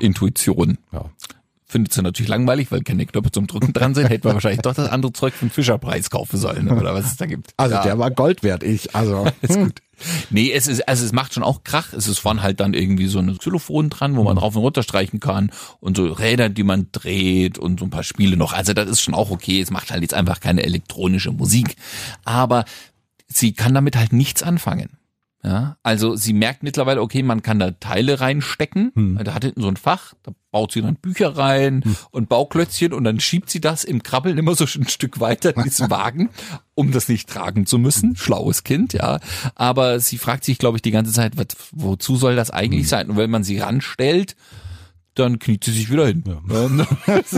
Intuition. 0.00 0.78
Ja. 0.92 1.06
Findet 1.70 1.92
sie 1.92 2.02
natürlich 2.02 2.28
langweilig, 2.28 2.72
weil 2.72 2.82
keine 2.82 3.06
Knöpfe 3.06 3.30
zum 3.30 3.46
Drücken 3.46 3.72
dran 3.72 3.94
sind. 3.94 4.08
Hätten 4.08 4.24
wir 4.24 4.34
wahrscheinlich 4.34 4.62
doch 4.62 4.74
das 4.74 4.88
andere 4.88 5.12
Zeug 5.12 5.34
vom 5.34 5.50
Fischerpreis 5.50 6.10
kaufen 6.10 6.36
sollen 6.36 6.68
oder 6.68 6.94
was 6.94 7.06
es 7.06 7.16
da 7.16 7.26
gibt. 7.26 7.52
Also 7.56 7.76
Ja. 7.76 7.82
der 7.84 7.96
war 7.96 8.10
Gold 8.10 8.42
wert, 8.42 8.64
ich. 8.64 8.92
Also 8.96 9.24
ist 9.40 9.54
gut. 9.54 9.80
Nee, 10.30 10.50
es 10.50 10.66
ist, 10.66 10.88
also 10.88 11.04
es 11.04 11.12
macht 11.12 11.32
schon 11.34 11.44
auch 11.44 11.62
Krach. 11.62 11.92
Es 11.92 12.08
ist 12.08 12.18
vorne 12.18 12.42
halt 12.42 12.58
dann 12.58 12.74
irgendwie 12.74 13.06
so 13.06 13.20
ein 13.20 13.38
Xylophon 13.38 13.88
dran, 13.88 14.16
wo 14.16 14.24
man 14.24 14.34
drauf 14.36 14.56
und 14.56 14.62
runter 14.62 14.82
streichen 14.82 15.20
kann 15.20 15.52
und 15.78 15.96
so 15.96 16.06
Räder, 16.06 16.48
die 16.48 16.64
man 16.64 16.88
dreht 16.90 17.56
und 17.56 17.78
so 17.78 17.86
ein 17.86 17.90
paar 17.90 18.02
Spiele 18.02 18.36
noch. 18.36 18.52
Also 18.52 18.72
das 18.72 18.88
ist 18.90 19.00
schon 19.02 19.14
auch 19.14 19.30
okay. 19.30 19.60
Es 19.60 19.70
macht 19.70 19.92
halt 19.92 20.02
jetzt 20.02 20.14
einfach 20.14 20.40
keine 20.40 20.64
elektronische 20.64 21.30
Musik. 21.30 21.76
Aber 22.24 22.64
sie 23.28 23.52
kann 23.52 23.74
damit 23.74 23.94
halt 23.96 24.12
nichts 24.12 24.42
anfangen. 24.42 24.88
Ja, 25.42 25.78
also 25.82 26.16
sie 26.16 26.34
merkt 26.34 26.62
mittlerweile, 26.62 27.00
okay, 27.00 27.22
man 27.22 27.42
kann 27.42 27.58
da 27.58 27.70
Teile 27.70 28.20
reinstecken. 28.20 28.92
Da 29.24 29.32
hat 29.32 29.44
hinten 29.44 29.62
so 29.62 29.68
ein 29.68 29.78
Fach, 29.78 30.12
da 30.22 30.32
baut 30.50 30.72
sie 30.72 30.82
dann 30.82 30.96
Bücher 30.96 31.36
rein 31.36 31.82
und 32.10 32.28
Bauklötzchen 32.28 32.92
und 32.92 33.04
dann 33.04 33.20
schiebt 33.20 33.48
sie 33.48 33.60
das 33.60 33.84
im 33.84 34.02
Krabbeln 34.02 34.36
immer 34.36 34.54
so 34.54 34.64
ein 34.64 34.88
Stück 34.88 35.18
weiter 35.18 35.56
in 35.56 35.62
diesen 35.62 35.88
Wagen, 35.88 36.28
um 36.74 36.92
das 36.92 37.08
nicht 37.08 37.28
tragen 37.28 37.64
zu 37.64 37.78
müssen. 37.78 38.16
Schlaues 38.16 38.64
Kind, 38.64 38.92
ja. 38.92 39.18
Aber 39.54 39.98
sie 40.00 40.18
fragt 40.18 40.44
sich, 40.44 40.58
glaube 40.58 40.76
ich, 40.76 40.82
die 40.82 40.90
ganze 40.90 41.12
Zeit, 41.12 41.38
was, 41.38 41.46
wozu 41.72 42.16
soll 42.16 42.36
das 42.36 42.50
eigentlich 42.50 42.88
sein? 42.88 43.08
Und 43.08 43.16
wenn 43.16 43.30
man 43.30 43.44
sie 43.44 43.58
ranstellt, 43.58 44.36
dann 45.14 45.38
kniet 45.38 45.64
sie 45.64 45.72
sich 45.72 45.90
wieder 45.90 46.06
hin. 46.06 46.22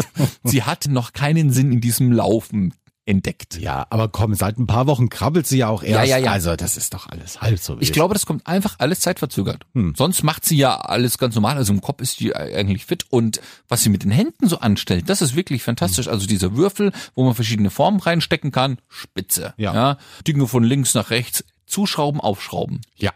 sie 0.44 0.64
hat 0.64 0.86
noch 0.88 1.12
keinen 1.12 1.50
Sinn 1.50 1.70
in 1.70 1.80
diesem 1.80 2.10
Laufen 2.10 2.74
entdeckt. 3.04 3.58
Ja, 3.58 3.86
aber 3.90 4.08
komm, 4.08 4.34
seit 4.34 4.58
ein 4.58 4.66
paar 4.66 4.86
Wochen 4.86 5.08
krabbelt 5.08 5.46
sie 5.46 5.58
ja 5.58 5.68
auch 5.68 5.82
erst. 5.82 6.08
ja, 6.08 6.18
ja. 6.18 6.30
Also 6.32 6.54
das 6.54 6.76
ist 6.76 6.94
doch 6.94 7.08
alles 7.08 7.40
halb 7.40 7.58
so 7.58 7.74
wild. 7.74 7.82
Ich 7.82 7.92
glaube, 7.92 8.14
das 8.14 8.26
kommt 8.26 8.46
einfach 8.46 8.76
alles 8.78 9.00
zeitverzögert. 9.00 9.64
Hm. 9.74 9.94
Sonst 9.96 10.22
macht 10.22 10.44
sie 10.44 10.56
ja 10.56 10.76
alles 10.80 11.18
ganz 11.18 11.34
normal. 11.34 11.56
Also 11.56 11.72
im 11.72 11.80
Kopf 11.80 12.00
ist 12.00 12.20
die 12.20 12.34
eigentlich 12.34 12.86
fit. 12.86 13.04
Und 13.10 13.40
was 13.68 13.82
sie 13.82 13.90
mit 13.90 14.04
den 14.04 14.12
Händen 14.12 14.48
so 14.48 14.58
anstellt, 14.58 15.08
das 15.08 15.20
ist 15.20 15.34
wirklich 15.34 15.62
fantastisch. 15.62 16.06
Also 16.08 16.26
dieser 16.26 16.56
Würfel, 16.56 16.92
wo 17.14 17.24
man 17.24 17.34
verschiedene 17.34 17.70
Formen 17.70 17.98
reinstecken 18.00 18.52
kann, 18.52 18.78
spitze. 18.88 19.54
Ja. 19.56 19.98
Dinge 20.26 20.46
von 20.46 20.62
links 20.62 20.94
nach 20.94 21.10
rechts, 21.10 21.44
zuschrauben, 21.66 22.20
aufschrauben. 22.20 22.80
ja. 22.96 23.12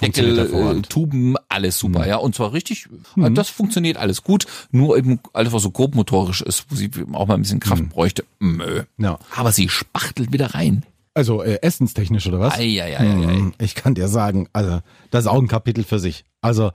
Deckel, 0.00 0.38
äh. 0.38 0.82
Tuben, 0.82 1.34
alles 1.48 1.78
super, 1.78 2.06
ja. 2.06 2.16
Und 2.16 2.34
zwar 2.34 2.52
richtig, 2.52 2.88
äh, 3.16 3.30
das 3.30 3.48
funktioniert 3.48 3.96
alles 3.96 4.22
gut. 4.22 4.46
Nur 4.70 4.96
eben 4.96 5.18
alles, 5.32 5.52
was 5.52 5.62
so 5.62 5.70
grobmotorisch 5.70 6.40
ist, 6.42 6.66
wo 6.68 6.76
sie 6.76 6.90
auch 7.12 7.26
mal 7.26 7.34
ein 7.34 7.42
bisschen 7.42 7.60
Kraft 7.60 7.88
bräuchte, 7.88 8.24
mö. 8.38 8.84
Ja. 8.98 9.18
Aber 9.34 9.50
sie 9.52 9.68
spachtelt 9.68 10.32
wieder 10.32 10.54
rein. 10.54 10.84
Also 11.14 11.42
äh, 11.42 11.58
essenstechnisch 11.62 12.28
oder 12.28 12.38
was? 12.38 12.54
Eieieiei. 12.54 12.98
Hm, 13.00 13.54
Ich 13.58 13.74
kann 13.74 13.94
dir 13.94 14.06
sagen, 14.06 14.48
also 14.52 14.80
das 15.10 15.24
ist 15.24 15.26
auch 15.28 15.40
ein 15.40 15.48
Kapitel 15.48 15.82
für 15.82 15.98
sich. 15.98 16.24
Also 16.40 16.70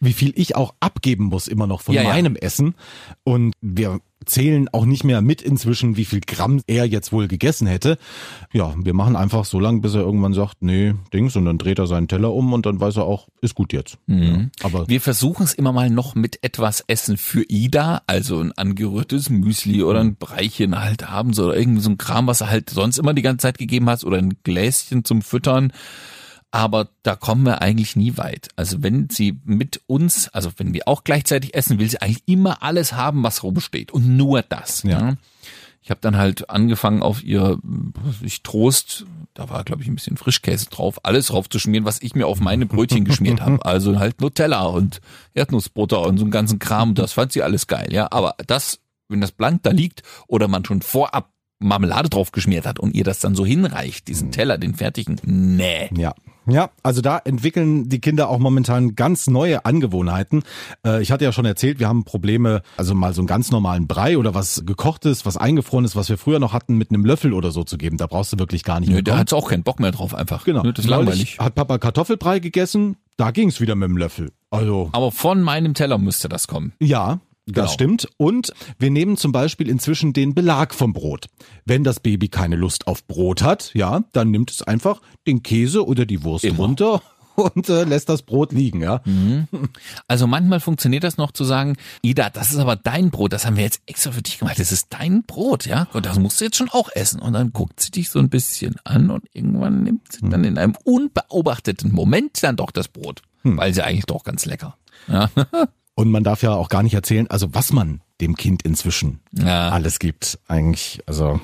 wie 0.00 0.12
viel 0.12 0.32
ich 0.36 0.56
auch 0.56 0.74
abgeben 0.80 1.24
muss 1.24 1.48
immer 1.48 1.66
noch 1.66 1.80
von 1.82 1.94
Ja, 1.94 2.02
ja. 2.02 2.08
meinem 2.10 2.36
Essen. 2.36 2.74
Und 3.24 3.52
wir 3.60 4.00
zählen 4.26 4.68
auch 4.72 4.84
nicht 4.84 5.04
mehr 5.04 5.22
mit 5.22 5.42
inzwischen, 5.42 5.96
wie 5.96 6.04
viel 6.04 6.20
Gramm 6.20 6.60
er 6.66 6.84
jetzt 6.86 7.12
wohl 7.12 7.28
gegessen 7.28 7.66
hätte. 7.66 7.98
Ja, 8.52 8.74
wir 8.76 8.92
machen 8.94 9.16
einfach 9.16 9.44
so 9.44 9.58
lange, 9.58 9.80
bis 9.80 9.94
er 9.94 10.02
irgendwann 10.02 10.34
sagt, 10.34 10.56
nee, 10.60 10.94
Dings, 11.12 11.36
und 11.36 11.44
dann 11.46 11.56
dreht 11.56 11.78
er 11.78 11.86
seinen 11.86 12.08
Teller 12.08 12.32
um 12.32 12.52
und 12.52 12.66
dann 12.66 12.80
weiß 12.80 12.96
er 12.96 13.04
auch, 13.04 13.28
ist 13.40 13.54
gut 13.54 13.72
jetzt. 13.72 13.98
Ja, 14.06 14.46
aber 14.62 14.88
Wir 14.88 15.00
versuchen 15.00 15.44
es 15.44 15.54
immer 15.54 15.72
mal 15.72 15.88
noch 15.88 16.14
mit 16.14 16.42
etwas 16.42 16.84
Essen 16.88 17.16
für 17.16 17.44
Ida, 17.48 18.02
also 18.06 18.40
ein 18.40 18.52
angerührtes 18.52 19.30
Müsli 19.30 19.82
oder 19.82 20.00
ein 20.00 20.16
Breichen 20.16 20.78
halt 20.78 21.08
abends 21.08 21.38
oder 21.38 21.56
irgendwie 21.56 21.82
so 21.82 21.90
ein 21.90 21.98
Kram, 21.98 22.26
was 22.26 22.40
er 22.40 22.50
halt 22.50 22.70
sonst 22.70 22.98
immer 22.98 23.14
die 23.14 23.22
ganze 23.22 23.42
Zeit 23.42 23.58
gegeben 23.58 23.88
hat 23.88 24.04
oder 24.04 24.18
ein 24.18 24.34
Gläschen 24.42 25.04
zum 25.04 25.22
Füttern. 25.22 25.72
Aber 26.50 26.88
da 27.02 27.14
kommen 27.14 27.44
wir 27.44 27.60
eigentlich 27.60 27.94
nie 27.94 28.16
weit. 28.16 28.48
Also 28.56 28.82
wenn 28.82 29.08
sie 29.10 29.38
mit 29.44 29.82
uns, 29.86 30.28
also 30.28 30.50
wenn 30.56 30.72
wir 30.72 30.88
auch 30.88 31.04
gleichzeitig 31.04 31.54
essen, 31.54 31.78
will 31.78 31.90
sie 31.90 32.00
eigentlich 32.00 32.22
immer 32.26 32.62
alles 32.62 32.94
haben, 32.94 33.22
was 33.22 33.42
rumsteht 33.42 33.92
und 33.92 34.16
nur 34.16 34.42
das. 34.42 34.82
Ja. 34.82 35.00
Ja. 35.00 35.16
Ich 35.82 35.90
habe 35.90 36.00
dann 36.00 36.16
halt 36.16 36.50
angefangen 36.50 37.02
auf 37.02 37.22
ihr 37.22 37.58
ich 38.22 38.42
Trost, 38.42 39.06
da 39.34 39.48
war 39.48 39.64
glaube 39.64 39.82
ich 39.82 39.88
ein 39.88 39.94
bisschen 39.94 40.16
Frischkäse 40.16 40.66
drauf, 40.68 41.00
alles 41.02 41.28
drauf 41.28 41.48
zu 41.48 41.58
schmieren, 41.58 41.84
was 41.84 42.02
ich 42.02 42.14
mir 42.14 42.26
auf 42.26 42.40
meine 42.40 42.66
Brötchen 42.66 43.04
geschmiert 43.04 43.40
habe. 43.40 43.58
Also 43.64 43.98
halt 43.98 44.20
Nutella 44.20 44.64
und 44.64 45.00
Erdnussbutter 45.34 46.02
und 46.02 46.18
so 46.18 46.24
einen 46.24 46.30
ganzen 46.30 46.58
Kram. 46.58 46.94
Das 46.94 47.12
fand 47.12 47.32
sie 47.32 47.42
alles 47.42 47.66
geil, 47.66 47.88
ja. 47.92 48.08
Aber 48.10 48.34
das, 48.46 48.80
wenn 49.08 49.20
das 49.20 49.32
blank 49.32 49.62
da 49.62 49.70
liegt 49.70 50.02
oder 50.26 50.48
man 50.48 50.64
schon 50.64 50.82
vorab 50.82 51.32
Marmelade 51.58 52.08
drauf 52.08 52.32
geschmiert 52.32 52.66
hat 52.66 52.78
und 52.78 52.94
ihr 52.94 53.04
das 53.04 53.20
dann 53.20 53.34
so 53.34 53.44
hinreicht, 53.44 54.08
diesen 54.08 54.30
Teller, 54.30 54.58
den 54.58 54.74
fertigen, 54.74 55.20
nee. 55.24 55.90
Ja. 55.96 56.14
Ja, 56.50 56.70
also 56.82 57.00
da 57.02 57.18
entwickeln 57.18 57.88
die 57.88 58.00
Kinder 58.00 58.28
auch 58.30 58.38
momentan 58.38 58.94
ganz 58.94 59.26
neue 59.26 59.64
Angewohnheiten. 59.64 60.42
Äh, 60.84 61.02
ich 61.02 61.12
hatte 61.12 61.24
ja 61.24 61.32
schon 61.32 61.44
erzählt, 61.44 61.78
wir 61.78 61.88
haben 61.88 62.04
Probleme, 62.04 62.62
also 62.76 62.94
mal 62.94 63.12
so 63.14 63.20
einen 63.20 63.26
ganz 63.26 63.50
normalen 63.50 63.86
Brei 63.86 64.16
oder 64.18 64.34
was 64.34 64.62
gekochtes, 64.64 65.26
was 65.26 65.36
eingefroren 65.36 65.84
ist, 65.84 65.94
was 65.96 66.08
wir 66.08 66.18
früher 66.18 66.38
noch 66.38 66.52
hatten, 66.52 66.76
mit 66.76 66.90
einem 66.90 67.04
Löffel 67.04 67.32
oder 67.32 67.50
so 67.50 67.64
zu 67.64 67.76
geben. 67.78 67.96
Da 67.98 68.06
brauchst 68.06 68.32
du 68.32 68.38
wirklich 68.38 68.64
gar 68.64 68.80
nicht 68.80 68.88
Nö, 68.88 68.94
mehr 68.96 69.02
der 69.02 69.12
kommen. 69.12 69.20
hat 69.20 69.32
auch 69.34 69.48
keinen 69.50 69.62
Bock 69.62 69.80
mehr 69.80 69.92
drauf 69.92 70.14
einfach. 70.14 70.44
Genau. 70.44 70.62
Nö, 70.62 70.72
Das 70.72 70.84
ist 70.84 70.90
langweilig. 70.90 71.38
Hat 71.38 71.54
Papa 71.54 71.78
Kartoffelbrei 71.78 72.38
gegessen, 72.38 72.96
da 73.16 73.30
ging's 73.30 73.60
wieder 73.60 73.74
mit 73.74 73.88
dem 73.88 73.96
Löffel. 73.96 74.30
Also 74.50 74.88
Aber 74.92 75.12
von 75.12 75.42
meinem 75.42 75.74
Teller 75.74 75.98
müsste 75.98 76.28
das 76.28 76.46
kommen. 76.48 76.72
ja, 76.80 77.20
das 77.52 77.54
Genau. 77.54 77.72
stimmt. 77.72 78.08
Und 78.16 78.52
wir 78.78 78.90
nehmen 78.90 79.16
zum 79.16 79.32
Beispiel 79.32 79.68
inzwischen 79.68 80.12
den 80.12 80.34
Belag 80.34 80.74
vom 80.74 80.92
Brot. 80.92 81.26
Wenn 81.64 81.84
das 81.84 82.00
Baby 82.00 82.28
keine 82.28 82.56
Lust 82.56 82.86
auf 82.86 83.06
Brot 83.06 83.42
hat, 83.42 83.70
ja, 83.74 84.04
dann 84.12 84.30
nimmt 84.30 84.50
es 84.50 84.62
einfach 84.62 85.00
den 85.26 85.42
Käse 85.42 85.86
oder 85.86 86.06
die 86.06 86.22
Wurst 86.24 86.44
Immer. 86.44 86.58
runter 86.58 87.02
und 87.38 87.68
äh, 87.68 87.84
lässt 87.84 88.08
das 88.08 88.22
Brot 88.22 88.52
liegen, 88.52 88.80
ja. 88.82 89.00
Also 90.08 90.26
manchmal 90.26 90.58
funktioniert 90.58 91.04
das 91.04 91.18
noch 91.18 91.30
zu 91.30 91.44
sagen, 91.44 91.76
Ida, 92.02 92.30
das 92.30 92.50
ist 92.50 92.58
aber 92.58 92.74
dein 92.74 93.10
Brot, 93.10 93.32
das 93.32 93.46
haben 93.46 93.56
wir 93.56 93.62
jetzt 93.62 93.80
extra 93.86 94.10
für 94.10 94.22
dich 94.22 94.38
gemacht, 94.40 94.58
das 94.58 94.72
ist 94.72 94.86
dein 94.90 95.22
Brot, 95.22 95.64
ja, 95.64 95.86
und 95.92 96.04
das 96.04 96.18
musst 96.18 96.40
du 96.40 96.46
jetzt 96.46 96.56
schon 96.56 96.68
auch 96.68 96.88
essen. 96.94 97.20
Und 97.20 97.34
dann 97.34 97.52
guckt 97.52 97.78
sie 97.78 97.92
dich 97.92 98.10
so 98.10 98.18
ein 98.18 98.28
bisschen 98.28 98.74
an 98.82 99.10
und 99.10 99.24
irgendwann 99.32 99.84
nimmt 99.84 100.10
sie 100.12 100.28
dann 100.28 100.42
in 100.42 100.58
einem 100.58 100.74
unbeobachteten 100.84 101.92
Moment 101.92 102.42
dann 102.42 102.56
doch 102.56 102.72
das 102.72 102.88
Brot, 102.88 103.22
weil 103.44 103.72
sie 103.72 103.84
eigentlich 103.84 104.06
doch 104.06 104.24
ganz 104.24 104.44
lecker. 104.44 104.76
Ja. 105.06 105.30
Und 105.98 106.12
man 106.12 106.22
darf 106.22 106.44
ja 106.44 106.52
auch 106.54 106.68
gar 106.68 106.84
nicht 106.84 106.94
erzählen, 106.94 107.26
also 107.28 107.52
was 107.54 107.72
man 107.72 108.02
dem 108.20 108.36
Kind 108.36 108.62
inzwischen 108.62 109.18
Ja. 109.32 109.70
alles 109.70 109.98
gibt, 109.98 110.38
eigentlich, 110.46 111.00
also 111.06 111.40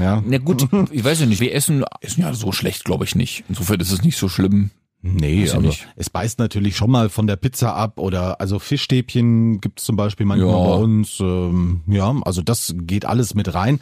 ja. 0.00 0.20
Na 0.26 0.38
gut, 0.38 0.66
ich 0.90 1.04
weiß 1.04 1.20
ja 1.20 1.26
nicht, 1.26 1.38
wir 1.40 1.54
essen, 1.54 1.84
essen 2.00 2.22
ja 2.22 2.34
so 2.34 2.50
schlecht, 2.50 2.84
glaube 2.84 3.04
ich 3.04 3.14
nicht. 3.14 3.44
Insofern 3.48 3.78
ist 3.78 3.92
es 3.92 4.02
nicht 4.02 4.16
so 4.16 4.28
schlimm. 4.28 4.70
Nee, 5.00 5.48
aber 5.48 5.60
nicht. 5.62 5.86
es 5.94 6.10
beißt 6.10 6.40
natürlich 6.40 6.76
schon 6.76 6.90
mal 6.90 7.08
von 7.08 7.28
der 7.28 7.36
Pizza 7.36 7.76
ab 7.76 8.00
oder 8.00 8.40
also 8.40 8.58
Fischstäbchen 8.58 9.60
gibt's 9.60 9.84
zum 9.84 9.94
Beispiel 9.94 10.26
manchmal 10.26 10.50
Ja. 10.50 10.64
bei 10.66 10.74
uns. 10.82 11.20
Ähm, 11.20 11.82
ja, 11.86 12.12
also 12.24 12.42
das 12.42 12.74
geht 12.78 13.04
alles 13.04 13.34
mit 13.36 13.54
rein. 13.54 13.78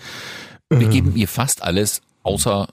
Wir 0.69 0.89
geben 0.89 1.17
ihr 1.17 1.27
fast 1.29 1.63
alles, 1.63 2.03
außer 2.23 2.69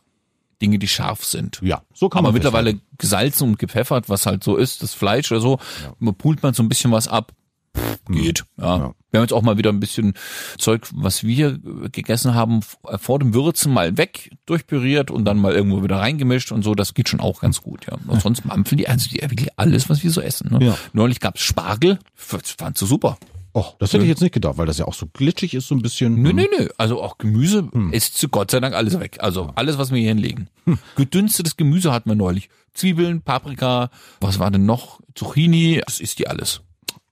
Dinge, 0.61 0.79
die 0.79 0.87
scharf 0.87 1.23
sind. 1.23 1.59
Ja, 1.61 1.81
so 1.93 2.09
kann 2.09 2.19
Aber 2.19 2.29
man 2.29 2.33
mittlerweile 2.33 2.71
festhalten. 2.71 2.97
gesalzen 2.97 3.47
und 3.49 3.59
gepfeffert, 3.59 4.09
was 4.09 4.25
halt 4.25 4.43
so 4.43 4.55
ist, 4.55 4.81
das 4.83 4.93
Fleisch 4.93 5.31
oder 5.31 5.41
so, 5.41 5.59
man 5.99 6.15
pult 6.15 6.41
man 6.43 6.53
so 6.53 6.63
ein 6.63 6.69
bisschen 6.69 6.91
was 6.91 7.07
ab, 7.07 7.31
pff, 7.77 7.99
geht. 8.09 8.43
Ja. 8.57 8.77
Ja. 8.77 8.93
Wir 9.11 9.19
haben 9.19 9.23
jetzt 9.23 9.33
auch 9.33 9.41
mal 9.41 9.57
wieder 9.57 9.71
ein 9.71 9.79
bisschen 9.79 10.13
Zeug, 10.57 10.87
was 10.93 11.23
wir 11.23 11.57
gegessen 11.91 12.33
haben, 12.35 12.59
f- 12.59 12.77
vor 12.99 13.19
dem 13.19 13.33
Würzen 13.33 13.71
mal 13.71 13.97
weg, 13.97 14.31
durchpüriert 14.45 15.11
und 15.11 15.23
dann 15.25 15.37
mal 15.37 15.53
irgendwo 15.53 15.81
wieder 15.81 15.97
reingemischt 15.97 16.51
und 16.51 16.61
so, 16.63 16.75
das 16.75 16.93
geht 16.93 17.07
schon 17.07 17.21
auch 17.21 17.39
ganz 17.39 17.61
gut, 17.61 17.85
ja. 17.87 17.97
Und 18.07 18.21
sonst 18.23 18.43
mampfen 18.45 18.77
die, 18.77 18.87
also 18.89 19.09
die 19.09 19.21
wirklich 19.21 19.49
alles, 19.57 19.89
was 19.89 20.03
wir 20.03 20.11
so 20.11 20.19
essen. 20.21 20.51
Ne? 20.51 20.65
Ja. 20.65 20.77
Neulich 20.91 21.19
gab's 21.21 21.41
Spargel, 21.41 21.99
f- 22.17 22.55
fand 22.57 22.77
sie 22.77 22.85
super. 22.85 23.17
Och, 23.53 23.75
das 23.79 23.93
hätte 23.93 24.03
ich 24.03 24.09
jetzt 24.09 24.21
nicht 24.21 24.33
gedacht, 24.33 24.57
weil 24.57 24.67
das 24.67 24.77
ja 24.77 24.85
auch 24.85 24.93
so 24.93 25.07
glitschig 25.07 25.53
ist, 25.53 25.67
so 25.67 25.75
ein 25.75 25.81
bisschen. 25.81 26.21
Nö, 26.21 26.31
nö, 26.33 26.45
nö. 26.57 26.67
Also 26.77 27.01
auch 27.01 27.17
Gemüse 27.17 27.69
ist 27.91 28.17
zu 28.17 28.29
Gott 28.29 28.51
sei 28.51 28.59
Dank 28.59 28.75
alles 28.75 28.99
weg. 28.99 29.17
Also 29.19 29.51
alles, 29.55 29.77
was 29.77 29.91
wir 29.91 29.97
hier 29.99 30.09
hinlegen. 30.09 30.49
Gedünstetes 30.95 31.57
Gemüse 31.57 31.91
hatten 31.91 32.09
wir 32.09 32.15
neulich. 32.15 32.49
Zwiebeln, 32.73 33.21
Paprika, 33.21 33.89
was 34.19 34.37
war 34.37 34.51
denn 34.51 34.65
noch? 34.65 34.99
Zucchini, 35.15 35.81
das 35.85 35.99
ist 35.99 36.19
die 36.19 36.27
alles. 36.27 36.61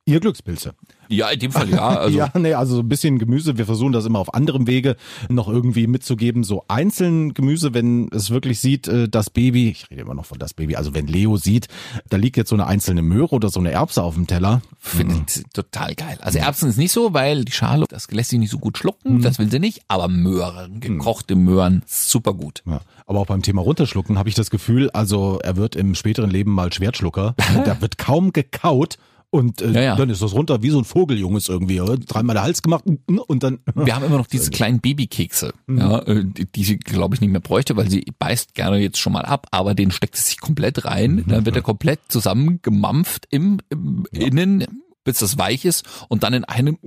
Ihr 0.05 0.19
Glückspilze. 0.19 0.75
Ja, 1.09 1.29
in 1.29 1.39
dem 1.39 1.51
Fall 1.51 1.69
ja. 1.69 1.85
Also 2.05 2.17
ja, 2.17 2.31
nee, 2.37 2.53
also 2.53 2.75
so 2.75 2.81
ein 2.81 2.89
bisschen 2.89 3.19
Gemüse. 3.19 3.57
Wir 3.57 3.65
versuchen 3.65 3.91
das 3.91 4.05
immer 4.05 4.19
auf 4.19 4.33
anderem 4.33 4.67
Wege 4.67 4.95
noch 5.29 5.47
irgendwie 5.47 5.87
mitzugeben. 5.87 6.43
So 6.43 6.65
einzeln 6.67 7.33
Gemüse, 7.33 7.73
wenn 7.73 8.09
es 8.11 8.29
wirklich 8.29 8.59
sieht, 8.59 8.87
äh, 8.87 9.07
das 9.09 9.29
Baby, 9.29 9.69
ich 9.69 9.89
rede 9.89 10.01
immer 10.01 10.13
noch 10.13 10.25
von 10.25 10.39
das 10.39 10.53
Baby, 10.53 10.75
also 10.75 10.93
wenn 10.93 11.07
Leo 11.07 11.37
sieht, 11.37 11.67
da 12.09 12.17
liegt 12.17 12.37
jetzt 12.37 12.49
so 12.49 12.55
eine 12.55 12.67
einzelne 12.67 13.01
Möhre 13.01 13.35
oder 13.35 13.49
so 13.49 13.59
eine 13.59 13.71
Erbse 13.71 14.03
auf 14.03 14.15
dem 14.15 14.27
Teller. 14.27 14.61
finde 14.79 15.25
ich 15.27 15.43
total 15.53 15.95
geil. 15.95 16.17
Also 16.21 16.39
Erbsen 16.39 16.69
ist 16.69 16.77
nicht 16.77 16.91
so, 16.91 17.13
weil 17.13 17.45
die 17.45 17.51
Schale, 17.51 17.85
das 17.89 18.09
lässt 18.11 18.29
sich 18.29 18.39
nicht 18.39 18.51
so 18.51 18.59
gut 18.59 18.77
schlucken, 18.77 19.21
das 19.21 19.39
will 19.39 19.49
sie 19.49 19.59
nicht, 19.59 19.81
aber 19.87 20.07
Möhren, 20.07 20.79
gekochte 20.79 21.35
Möhren, 21.35 21.83
super 21.85 22.33
gut. 22.33 22.63
Ja, 22.65 22.81
aber 23.05 23.19
auch 23.19 23.27
beim 23.27 23.41
Thema 23.41 23.61
runterschlucken 23.61 24.17
habe 24.17 24.29
ich 24.29 24.35
das 24.35 24.49
Gefühl, 24.49 24.89
also 24.91 25.39
er 25.43 25.55
wird 25.55 25.75
im 25.75 25.95
späteren 25.95 26.29
Leben 26.29 26.51
mal 26.51 26.71
Schwertschlucker. 26.73 27.35
da 27.65 27.81
wird 27.81 27.97
kaum 27.97 28.33
gekaut 28.33 28.97
und 29.35 29.61
äh, 29.61 29.71
Ja, 29.71 29.81
ja. 29.81 29.95
dann 29.95 30.09
ist 30.09 30.21
das 30.21 30.33
runter 30.33 30.63
wie 30.63 30.69
so 30.69 30.79
ein 30.79 30.85
Vogeljunges 30.85 31.49
irgendwie. 31.49 31.79
oder? 31.81 31.97
Dreimal 31.97 32.33
der 32.33 32.43
Hals 32.43 32.61
gemacht 32.61 32.83
und 33.27 33.43
dann. 33.43 33.59
Wir 33.75 33.95
haben 33.95 34.05
immer 34.05 34.17
noch 34.17 34.27
diese 34.27 34.49
kleinen 34.51 34.79
Babykekse, 34.79 35.53
ja, 35.69 35.99
äh, 35.99 36.23
die, 36.25 36.45
die 36.45 36.63
sie, 36.63 36.77
glaube 36.77 37.15
ich, 37.15 37.21
nicht 37.21 37.31
mehr 37.31 37.41
bräuchte, 37.41 37.75
weil 37.75 37.89
sie 37.89 38.05
beißt 38.17 38.55
gerne 38.55 38.77
jetzt 38.77 38.97
schon 38.97 39.13
mal 39.13 39.25
ab, 39.25 39.47
aber 39.51 39.75
den 39.75 39.91
steckt 39.91 40.15
sie 40.15 40.23
sich 40.23 40.39
komplett 40.39 40.85
rein. 40.85 41.23
Dann 41.27 41.45
wird 41.45 41.55
er 41.55 41.61
komplett 41.61 41.99
zusammengemampft 42.07 43.27
im, 43.29 43.59
im 43.69 44.05
Innen, 44.11 44.65
bis 45.03 45.19
das 45.19 45.37
weich 45.37 45.65
ist 45.65 45.85
und 46.09 46.23
dann 46.23 46.33
in 46.33 46.43
einem 46.45 46.77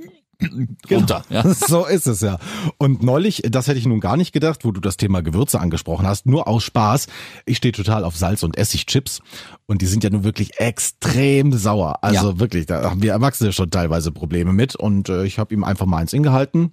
runter. 0.90 1.24
Ja. 1.30 1.44
So 1.54 1.84
ist 1.86 2.06
es 2.06 2.20
ja. 2.20 2.38
Und 2.78 3.02
neulich, 3.02 3.42
das 3.50 3.66
hätte 3.66 3.78
ich 3.78 3.86
nun 3.86 4.00
gar 4.00 4.16
nicht 4.16 4.32
gedacht, 4.32 4.64
wo 4.64 4.70
du 4.72 4.80
das 4.80 4.96
Thema 4.96 5.22
Gewürze 5.22 5.60
angesprochen 5.60 6.06
hast, 6.06 6.26
nur 6.26 6.46
aus 6.48 6.64
Spaß. 6.64 7.06
Ich 7.46 7.56
stehe 7.58 7.72
total 7.72 8.04
auf 8.04 8.16
Salz- 8.16 8.42
und 8.42 8.56
Essigchips 8.56 9.20
und 9.66 9.82
die 9.82 9.86
sind 9.86 10.04
ja 10.04 10.10
nun 10.10 10.24
wirklich 10.24 10.58
extrem 10.60 11.52
sauer. 11.52 11.98
Also 12.02 12.30
Ja. 12.32 12.38
wirklich, 12.38 12.66
da 12.66 12.90
haben 12.90 13.02
wir 13.02 13.12
Erwachsene 13.12 13.52
schon 13.52 13.70
teilweise 13.70 14.12
Probleme 14.12 14.52
mit 14.52 14.76
und 14.76 15.08
äh, 15.08 15.24
ich 15.24 15.38
habe 15.38 15.54
ihm 15.54 15.64
einfach 15.64 15.86
mal 15.86 15.98
eins 15.98 16.12
ingehalten. 16.12 16.72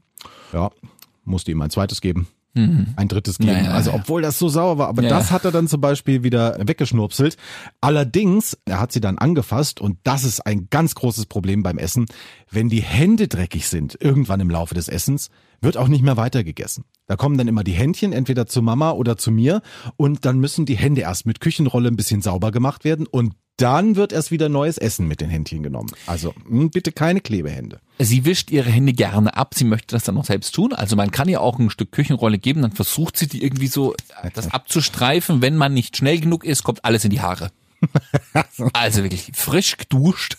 Ja, 0.53 0.71
musste 1.23 1.51
ihm 1.51 1.61
ein 1.61 1.69
zweites 1.69 2.01
geben. 2.01 2.27
Ein 2.95 3.07
drittes 3.07 3.37
geben. 3.37 3.51
Mhm. 3.51 3.57
Ja, 3.57 3.63
ja, 3.65 3.71
also 3.71 3.93
obwohl 3.93 4.21
das 4.21 4.39
so 4.39 4.47
sauer 4.47 4.77
war, 4.77 4.87
aber 4.87 5.01
das 5.01 5.31
hat 5.31 5.43
er 5.43 5.51
dann 5.51 5.67
zum 5.67 5.81
Beispiel 5.81 6.23
wieder 6.23 6.57
weggeschnurpselt. 6.65 7.37
Allerdings, 7.81 8.57
er 8.65 8.79
hat 8.79 8.91
sie 8.91 9.01
dann 9.01 9.17
angefasst 9.17 9.81
und 9.81 9.97
das 10.03 10.23
ist 10.23 10.45
ein 10.45 10.67
ganz 10.69 10.95
großes 10.95 11.25
Problem 11.25 11.63
beim 11.63 11.77
Essen. 11.77 12.05
Wenn 12.49 12.69
die 12.69 12.81
Hände 12.81 13.27
dreckig 13.27 13.67
sind, 13.67 13.97
irgendwann 13.99 14.39
im 14.39 14.49
Laufe 14.49 14.73
des 14.73 14.87
Essens, 14.87 15.29
wird 15.61 15.77
auch 15.77 15.87
nicht 15.87 16.03
mehr 16.03 16.17
weitergegessen. 16.17 16.85
Da 17.07 17.15
kommen 17.15 17.37
dann 17.37 17.47
immer 17.47 17.63
die 17.63 17.73
Händchen 17.73 18.13
entweder 18.13 18.45
zu 18.45 18.61
Mama 18.61 18.91
oder 18.91 19.17
zu 19.17 19.31
mir 19.31 19.61
und 19.97 20.25
dann 20.25 20.39
müssen 20.39 20.65
die 20.65 20.77
Hände 20.77 21.01
erst 21.01 21.25
mit 21.25 21.39
Küchenrolle 21.39 21.89
ein 21.89 21.95
bisschen 21.95 22.21
sauber 22.21 22.51
gemacht 22.51 22.85
werden 22.85 23.05
und 23.05 23.33
dann 23.57 23.95
wird 23.95 24.11
erst 24.11 24.31
wieder 24.31 24.49
neues 24.49 24.77
Essen 24.77 25.07
mit 25.07 25.21
den 25.21 25.29
Händchen 25.29 25.63
genommen. 25.63 25.89
Also 26.07 26.33
mh, 26.47 26.69
bitte 26.73 26.91
keine 26.91 27.21
Klebehände. 27.21 27.79
Sie 27.99 28.25
wischt 28.25 28.51
ihre 28.51 28.69
Hände 28.69 28.93
gerne 28.93 29.35
ab. 29.37 29.53
Sie 29.55 29.63
möchte 29.63 29.95
das 29.95 30.03
dann 30.03 30.17
auch 30.17 30.25
selbst 30.25 30.53
tun. 30.53 30.73
Also 30.73 30.95
man 30.95 31.11
kann 31.11 31.29
ihr 31.29 31.41
auch 31.41 31.57
ein 31.59 31.69
Stück 31.69 31.91
Küchenrolle 31.91 32.37
geben, 32.37 32.61
dann 32.61 32.73
versucht 32.73 33.17
sie 33.17 33.27
die 33.27 33.43
irgendwie 33.43 33.67
so 33.67 33.95
das 34.33 34.51
abzustreifen. 34.51 35.41
Wenn 35.41 35.55
man 35.55 35.73
nicht 35.73 35.95
schnell 35.97 36.19
genug 36.19 36.43
ist, 36.43 36.63
kommt 36.63 36.83
alles 36.83 37.03
in 37.05 37.11
die 37.11 37.21
Haare. 37.21 37.51
Also 38.73 39.03
wirklich 39.03 39.31
frisch 39.33 39.77
geduscht. 39.77 40.37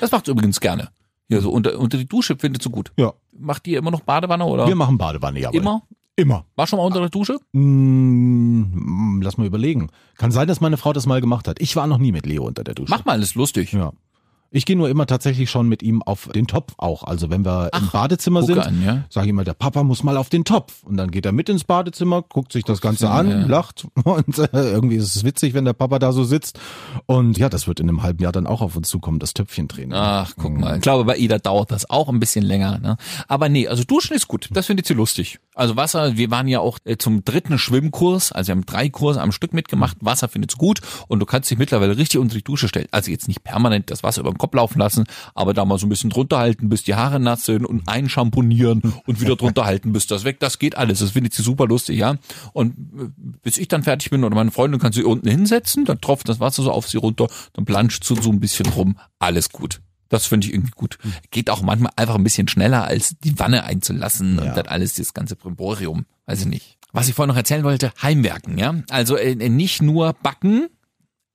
Das 0.00 0.10
macht 0.10 0.26
sie 0.26 0.32
übrigens 0.32 0.60
gerne. 0.60 0.90
Ja, 1.28 1.40
so 1.40 1.50
unter, 1.50 1.78
unter 1.78 1.96
die 1.96 2.06
Dusche 2.06 2.36
findet 2.36 2.62
sie 2.62 2.70
gut. 2.70 2.92
Ja, 2.96 3.12
Macht 3.32 3.64
die 3.66 3.74
immer 3.74 3.90
noch 3.90 4.00
Badewanne 4.00 4.44
oder? 4.44 4.66
wir 4.66 4.74
machen 4.74 4.98
Badewanne, 4.98 5.40
ja. 5.40 5.50
Immer? 5.50 5.82
Immer. 6.20 6.44
War 6.54 6.66
schon 6.66 6.76
mal 6.76 6.84
unter 6.84 7.00
der 7.00 7.08
Dusche? 7.08 7.38
Hm, 7.54 9.22
lass 9.22 9.38
mal 9.38 9.46
überlegen. 9.46 9.88
Kann 10.16 10.30
sein, 10.30 10.48
dass 10.48 10.60
meine 10.60 10.76
Frau 10.76 10.92
das 10.92 11.06
mal 11.06 11.22
gemacht 11.22 11.48
hat. 11.48 11.58
Ich 11.62 11.76
war 11.76 11.86
noch 11.86 11.96
nie 11.96 12.12
mit 12.12 12.26
Leo 12.26 12.44
unter 12.44 12.62
der 12.62 12.74
Dusche. 12.74 12.90
Mach 12.90 13.06
mal, 13.06 13.22
ist 13.22 13.36
lustig. 13.36 13.72
Ja. 13.72 13.92
Ich 14.52 14.66
gehe 14.66 14.76
nur 14.76 14.88
immer 14.88 15.06
tatsächlich 15.06 15.48
schon 15.48 15.68
mit 15.68 15.80
ihm 15.82 16.02
auf 16.02 16.28
den 16.34 16.48
Topf 16.48 16.74
auch. 16.76 17.04
Also 17.04 17.30
wenn 17.30 17.44
wir 17.44 17.70
im 17.72 17.88
Badezimmer 17.88 18.42
sind, 18.42 18.58
an, 18.58 18.82
ja. 18.84 19.04
sage 19.08 19.26
ich 19.26 19.30
immer, 19.30 19.44
der 19.44 19.54
Papa 19.54 19.84
muss 19.84 20.02
mal 20.02 20.16
auf 20.16 20.28
den 20.28 20.44
Topf. 20.44 20.82
Und 20.82 20.96
dann 20.96 21.12
geht 21.12 21.24
er 21.24 21.30
mit 21.30 21.48
ins 21.48 21.62
Badezimmer, 21.62 22.22
guckt 22.22 22.52
sich 22.52 22.64
das 22.64 22.80
Ganze 22.80 23.10
an, 23.10 23.30
ja. 23.30 23.46
lacht 23.46 23.86
und 24.04 24.38
äh, 24.38 24.48
irgendwie 24.52 24.96
ist 24.96 25.14
es 25.14 25.22
witzig, 25.22 25.54
wenn 25.54 25.64
der 25.64 25.72
Papa 25.72 26.00
da 26.00 26.10
so 26.10 26.24
sitzt. 26.24 26.58
Und 27.06 27.38
ja, 27.38 27.48
das 27.48 27.68
wird 27.68 27.78
in 27.78 27.88
einem 27.88 28.02
halben 28.02 28.20
Jahr 28.22 28.32
dann 28.32 28.48
auch 28.48 28.60
auf 28.60 28.74
uns 28.74 28.88
zukommen, 28.88 29.20
das 29.20 29.34
Töpfchentraining. 29.34 29.92
Ach, 29.94 30.32
guck 30.36 30.58
mal. 30.58 30.76
Ich 30.76 30.82
glaube, 30.82 31.04
bei 31.04 31.16
Ida 31.16 31.38
dauert 31.38 31.70
das 31.70 31.88
auch 31.88 32.08
ein 32.08 32.18
bisschen 32.18 32.44
länger. 32.44 32.80
Ne? 32.80 32.96
Aber 33.28 33.48
nee, 33.48 33.68
also 33.68 33.84
Duschen 33.84 34.16
ist 34.16 34.26
gut. 34.26 34.48
Das 34.50 34.66
findet 34.66 34.84
sie 34.86 34.94
lustig. 34.94 35.38
Also 35.54 35.76
Wasser, 35.76 36.16
wir 36.16 36.30
waren 36.32 36.48
ja 36.48 36.58
auch 36.58 36.78
äh, 36.84 36.96
zum 36.96 37.24
dritten 37.24 37.58
Schwimmkurs, 37.58 38.32
also 38.32 38.48
wir 38.48 38.52
haben 38.56 38.66
drei 38.66 38.88
Kurse 38.88 39.20
am 39.20 39.30
Stück 39.30 39.52
mitgemacht. 39.52 39.96
Wasser 40.00 40.26
findet 40.26 40.50
sie 40.50 40.56
gut 40.56 40.80
und 41.06 41.20
du 41.20 41.26
kannst 41.26 41.50
dich 41.50 41.58
mittlerweile 41.58 41.96
richtig 41.96 42.18
unter 42.18 42.34
die 42.34 42.42
Dusche 42.42 42.66
stellen. 42.66 42.88
Also 42.90 43.12
jetzt 43.12 43.28
nicht 43.28 43.44
permanent 43.44 43.90
das 43.90 44.02
Wasser 44.02 44.22
über 44.22 44.32
Kopf 44.40 44.54
laufen 44.54 44.78
lassen, 44.78 45.04
aber 45.34 45.54
da 45.54 45.64
mal 45.64 45.78
so 45.78 45.86
ein 45.86 45.90
bisschen 45.90 46.10
drunter 46.10 46.38
halten, 46.38 46.68
bis 46.68 46.82
die 46.82 46.94
Haare 46.94 47.20
nass 47.20 47.44
sind 47.44 47.64
und 47.64 47.86
einschamponieren 47.88 48.94
und 49.06 49.20
wieder 49.20 49.36
drunter 49.36 49.64
halten, 49.64 49.92
bis 49.92 50.06
das 50.06 50.24
weg. 50.24 50.40
Das 50.40 50.58
geht 50.58 50.76
alles. 50.76 51.00
Das 51.00 51.10
findet 51.12 51.32
sie 51.34 51.42
super 51.42 51.66
lustig, 51.66 51.98
ja. 51.98 52.16
Und 52.52 52.72
äh, 52.98 53.08
bis 53.42 53.58
ich 53.58 53.68
dann 53.68 53.82
fertig 53.82 54.10
bin 54.10 54.24
oder 54.24 54.34
meine 54.34 54.50
Freundin 54.50 54.80
kann 54.80 54.92
sie 54.92 55.04
unten 55.04 55.28
hinsetzen, 55.28 55.84
dann 55.84 56.00
tropft 56.00 56.28
das 56.28 56.40
Wasser 56.40 56.62
so 56.62 56.72
auf 56.72 56.88
sie 56.88 56.96
runter, 56.98 57.28
dann 57.52 57.64
planscht 57.64 58.04
sie 58.04 58.16
so 58.20 58.30
ein 58.30 58.40
bisschen 58.40 58.66
rum. 58.66 58.96
Alles 59.18 59.50
gut. 59.50 59.80
Das 60.08 60.26
finde 60.26 60.48
ich 60.48 60.54
irgendwie 60.54 60.72
gut. 60.74 60.98
Geht 61.30 61.50
auch 61.50 61.62
manchmal 61.62 61.92
einfach 61.94 62.16
ein 62.16 62.24
bisschen 62.24 62.48
schneller, 62.48 62.84
als 62.84 63.14
die 63.22 63.38
Wanne 63.38 63.62
einzulassen 63.64 64.36
Ja. 64.38 64.42
und 64.42 64.56
dann 64.56 64.66
alles 64.66 64.94
das 64.94 65.14
ganze 65.14 65.36
Brimborium. 65.36 66.04
Weiß 66.26 66.40
ich 66.40 66.46
nicht. 66.46 66.78
Was 66.92 67.08
ich 67.08 67.14
vorhin 67.14 67.28
noch 67.28 67.36
erzählen 67.36 67.62
wollte, 67.62 67.92
Heimwerken, 68.02 68.58
ja. 68.58 68.74
Also 68.90 69.14
äh, 69.16 69.36
nicht 69.48 69.80
nur 69.82 70.12
backen. 70.14 70.66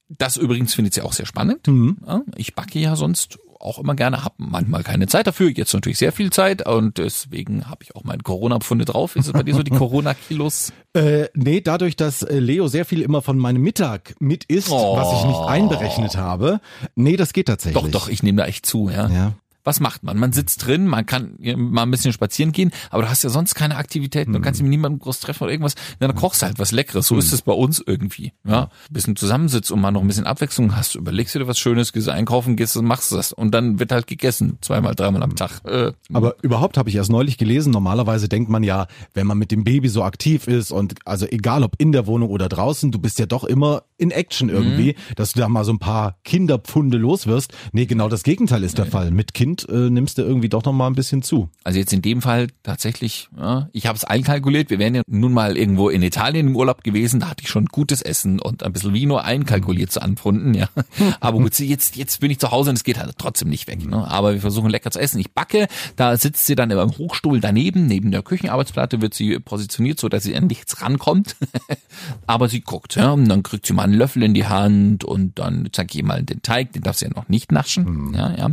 Das 0.10 0.38
übrigens 0.38 0.74
findet 0.74 0.94
sie 0.94 1.02
auch 1.02 1.14
sehr 1.14 1.26
spannend. 1.26 1.68
Ja, 1.68 2.22
ich 2.36 2.54
backe 2.56 2.80
ja 2.80 2.96
sonst 2.96 3.38
auch 3.60 3.80
immer 3.80 3.96
gerne, 3.96 4.24
habe 4.24 4.36
manchmal 4.38 4.84
keine 4.84 5.08
Zeit 5.08 5.26
dafür, 5.26 5.50
jetzt 5.50 5.74
natürlich 5.74 5.98
sehr 5.98 6.12
viel 6.12 6.30
Zeit 6.32 6.68
und 6.68 7.00
deswegen 7.00 7.68
habe 7.68 7.84
ich 7.84 7.96
auch 7.96 8.04
meine 8.04 8.22
Corona-Pfunde 8.22 8.86
drauf. 8.86 9.16
Ist 9.16 9.26
es 9.28 9.34
bei 9.34 9.42
dir 9.42 9.56
so 9.56 9.64
die 9.64 9.72
Corona-Kilos? 9.76 10.72
Äh, 10.94 11.30
nee, 11.34 11.62
dadurch, 11.62 11.96
dass 11.96 12.22
äh, 12.22 12.38
Leo 12.38 12.68
sehr 12.68 12.86
viel 12.86 13.02
immer 13.02 13.24
von 13.24 13.40
meinem 13.40 13.64
Mittag 13.64 14.14
mit 14.20 14.44
isst, 14.44 14.70
Oh. 14.70 14.96
was 14.98 15.20
ich 15.20 15.26
nicht 15.26 15.40
einberechnet 15.40 16.16
habe. 16.18 16.60
Nee, 16.96 17.16
das 17.16 17.34
geht 17.34 17.48
tatsächlich. 17.48 17.82
Doch, 17.82 17.90
doch, 17.90 18.08
ich 18.10 18.22
nehme 18.22 18.38
da 18.42 18.46
echt 18.48 18.66
zu, 18.68 18.90
ja. 18.90 19.10
Ja. 19.10 19.34
Was 19.66 19.80
macht 19.80 20.04
man? 20.04 20.18
Man 20.18 20.32
sitzt 20.32 20.66
drin, 20.66 20.88
man 20.88 21.06
kann 21.06 21.38
mal 21.58 21.84
ein 21.84 21.92
bisschen 21.92 22.14
spazieren 22.14 22.52
gehen, 22.52 22.72
aber 22.92 23.04
du 23.04 23.10
hast 23.10 23.24
ja 23.24 23.30
sonst 23.30 23.56
keine 23.56 23.76
Aktivitäten, 23.76 24.32
du 24.32 24.40
kannst 24.40 24.62
mit 24.62 24.70
niemandem 24.70 25.00
groß 25.00 25.20
treffen 25.20 25.44
oder 25.44 25.52
irgendwas. 25.52 25.76
Dann 26.00 26.14
kochst 26.16 26.42
du 26.42 26.46
halt 26.46 26.60
was 26.60 26.72
Leckeres. 26.72 27.08
So 27.08 27.18
ist 27.18 27.34
es 27.34 27.42
bei 27.42 27.52
uns 27.52 27.84
irgendwie. 27.86 28.32
Ja, 28.48 28.64
ein 28.64 28.94
bisschen 28.94 29.16
zusammensitzt 29.16 29.72
und 29.72 29.82
mal 29.82 29.92
noch 29.92 30.02
ein 30.02 30.08
bisschen 30.08 30.28
Abwechslung 30.28 30.76
hast. 30.76 30.96
Du 30.96 31.00
überlegst 31.00 31.34
dir 31.34 31.48
was 31.48 31.58
Schönes, 31.58 31.94
gehst 31.94 32.08
einkaufen, 32.10 32.56
gehst 32.56 32.78
und 32.78 32.86
machst 32.86 33.12
das. 33.12 33.34
Und 33.34 33.52
dann 33.52 33.80
wird 33.80 33.92
halt 33.92 34.06
gegessen. 34.08 34.60
Zweimal, 34.62 34.94
dreimal 34.94 35.24
am 35.24 35.36
Tag. 35.36 35.62
Äh, 35.66 35.94
Aber 36.14 36.36
überhaupt 36.44 36.78
habe 36.78 36.90
ich 36.90 36.96
erst 36.96 37.10
neulich 37.10 37.38
gelesen, 37.38 37.72
normalerweise 37.72 38.30
denkt 38.30 38.50
man 38.52 38.62
ja, 38.64 38.86
wenn 39.16 39.26
man 39.26 39.38
mit 39.40 39.50
dem 39.50 39.64
Baby 39.64 39.90
so 39.90 40.04
aktiv 40.04 40.48
ist 40.48 40.72
und 40.72 40.94
also 41.06 41.26
egal 41.26 41.64
ob 41.64 41.74
in 41.80 41.92
der 41.92 42.06
Wohnung 42.06 42.30
oder 42.30 42.50
draußen, 42.50 42.92
du 42.92 43.00
bist 43.00 43.18
ja 43.18 43.26
doch 43.26 43.44
immer 43.44 43.82
in 43.98 44.12
Action 44.12 44.50
irgendwie, 44.50 44.96
dass 45.16 45.34
du 45.34 45.40
da 45.40 45.50
mal 45.50 45.64
so 45.64 45.72
ein 45.72 45.80
paar 45.80 46.18
Kinderpfunde 46.24 46.98
los 46.98 47.26
wirst. 47.26 47.54
Nee, 47.72 47.86
genau 47.86 48.10
das 48.10 48.24
Gegenteil 48.24 48.64
ist 48.64 48.78
der 48.78 48.86
Fall. 48.86 49.10
Mit 49.10 49.34
Kind 49.34 49.55
äh, 49.64 49.90
nimmst 49.90 50.18
du 50.18 50.24
irgendwie 50.24 50.50
doch 50.50 50.64
noch 50.66 50.74
mal 50.74 50.88
ein 50.88 50.96
bisschen 50.96 51.22
zu. 51.22 51.50
Also 51.64 51.80
jetzt 51.80 51.94
in 51.94 52.02
dem 52.02 52.22
Fall 52.22 52.48
tatsächlich, 52.64 53.30
ja, 53.38 53.70
ich 53.72 53.88
habe 53.88 53.96
es 53.96 54.04
einkalkuliert. 54.04 54.70
Wir 54.70 54.80
wären 54.80 54.96
ja 54.96 55.02
nun 55.08 55.34
mal 55.34 55.58
irgendwo 55.58 55.90
in 55.90 56.04
Italien 56.04 56.48
im 56.48 56.56
Urlaub 56.56 56.84
gewesen. 56.84 57.20
Da 57.20 57.30
hatte 57.30 57.44
ich 57.44 57.50
schon 57.50 57.68
gutes 57.68 58.02
Essen 58.02 58.40
und 58.40 58.64
ein 58.64 58.74
bisschen 58.74 58.94
Vino 58.94 59.18
einkalkuliert 59.18 59.92
zu 59.92 60.02
anpfunden. 60.02 60.54
Ja, 60.54 60.68
aber 61.20 61.40
gut, 61.40 61.58
jetzt 61.60 61.96
jetzt 61.96 62.20
bin 62.20 62.32
ich 62.32 62.40
zu 62.40 62.52
Hause 62.52 62.72
und 62.72 62.76
es 62.76 62.84
geht 62.84 63.00
halt 63.00 63.14
trotzdem 63.18 63.50
nicht 63.50 63.68
weg. 63.68 63.86
Ne? 63.86 64.08
Aber 64.08 64.34
wir 64.34 64.42
versuchen 64.42 64.70
lecker 64.70 64.92
zu 64.92 65.00
essen. 65.00 65.20
Ich 65.20 65.32
backe. 65.32 65.68
Da 65.96 66.18
sitzt 66.18 66.46
sie 66.46 66.56
dann 66.56 66.72
im 66.72 66.98
Hochstuhl 66.98 67.40
daneben, 67.40 67.88
neben 67.88 68.12
der 68.12 68.22
Küchenarbeitsplatte 68.22 69.02
wird 69.02 69.14
sie 69.14 69.40
positioniert, 69.40 70.00
so 70.00 70.10
dass 70.10 70.24
sie 70.24 70.36
an 70.36 70.48
nichts 70.48 70.82
rankommt. 70.82 71.36
aber 72.28 72.50
sie 72.50 72.62
guckt. 72.62 72.96
Ja, 72.96 73.12
und 73.12 73.28
dann 73.30 73.44
kriegt 73.44 73.66
sie 73.66 73.74
mal 73.74 73.84
einen 73.84 73.94
Löffel 73.94 74.24
in 74.24 74.34
die 74.34 74.46
Hand 74.46 75.04
und 75.04 75.40
dann 75.40 75.70
zeig 75.72 75.94
ich 75.94 76.00
ihr 76.00 76.06
mal 76.06 76.24
den 76.24 76.42
Teig. 76.42 76.74
Den 76.74 76.84
darf 76.84 76.98
sie 76.98 77.06
ja 77.06 77.12
noch 77.16 77.30
nicht 77.30 77.52
naschen. 77.52 78.14
Ja, 78.14 78.36
ja. 78.36 78.50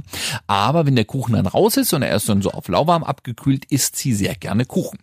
Aber 0.46 0.86
wenn 0.86 0.91
der 0.96 1.04
Kuchen 1.04 1.34
dann 1.34 1.46
raus 1.46 1.76
ist 1.76 1.92
und 1.92 2.02
er 2.02 2.16
ist 2.16 2.28
dann 2.28 2.42
so 2.42 2.50
auf 2.50 2.68
lauwarm 2.68 3.04
abgekühlt, 3.04 3.64
isst 3.66 3.96
sie 3.96 4.14
sehr 4.14 4.34
gerne 4.34 4.64
Kuchen. 4.64 4.98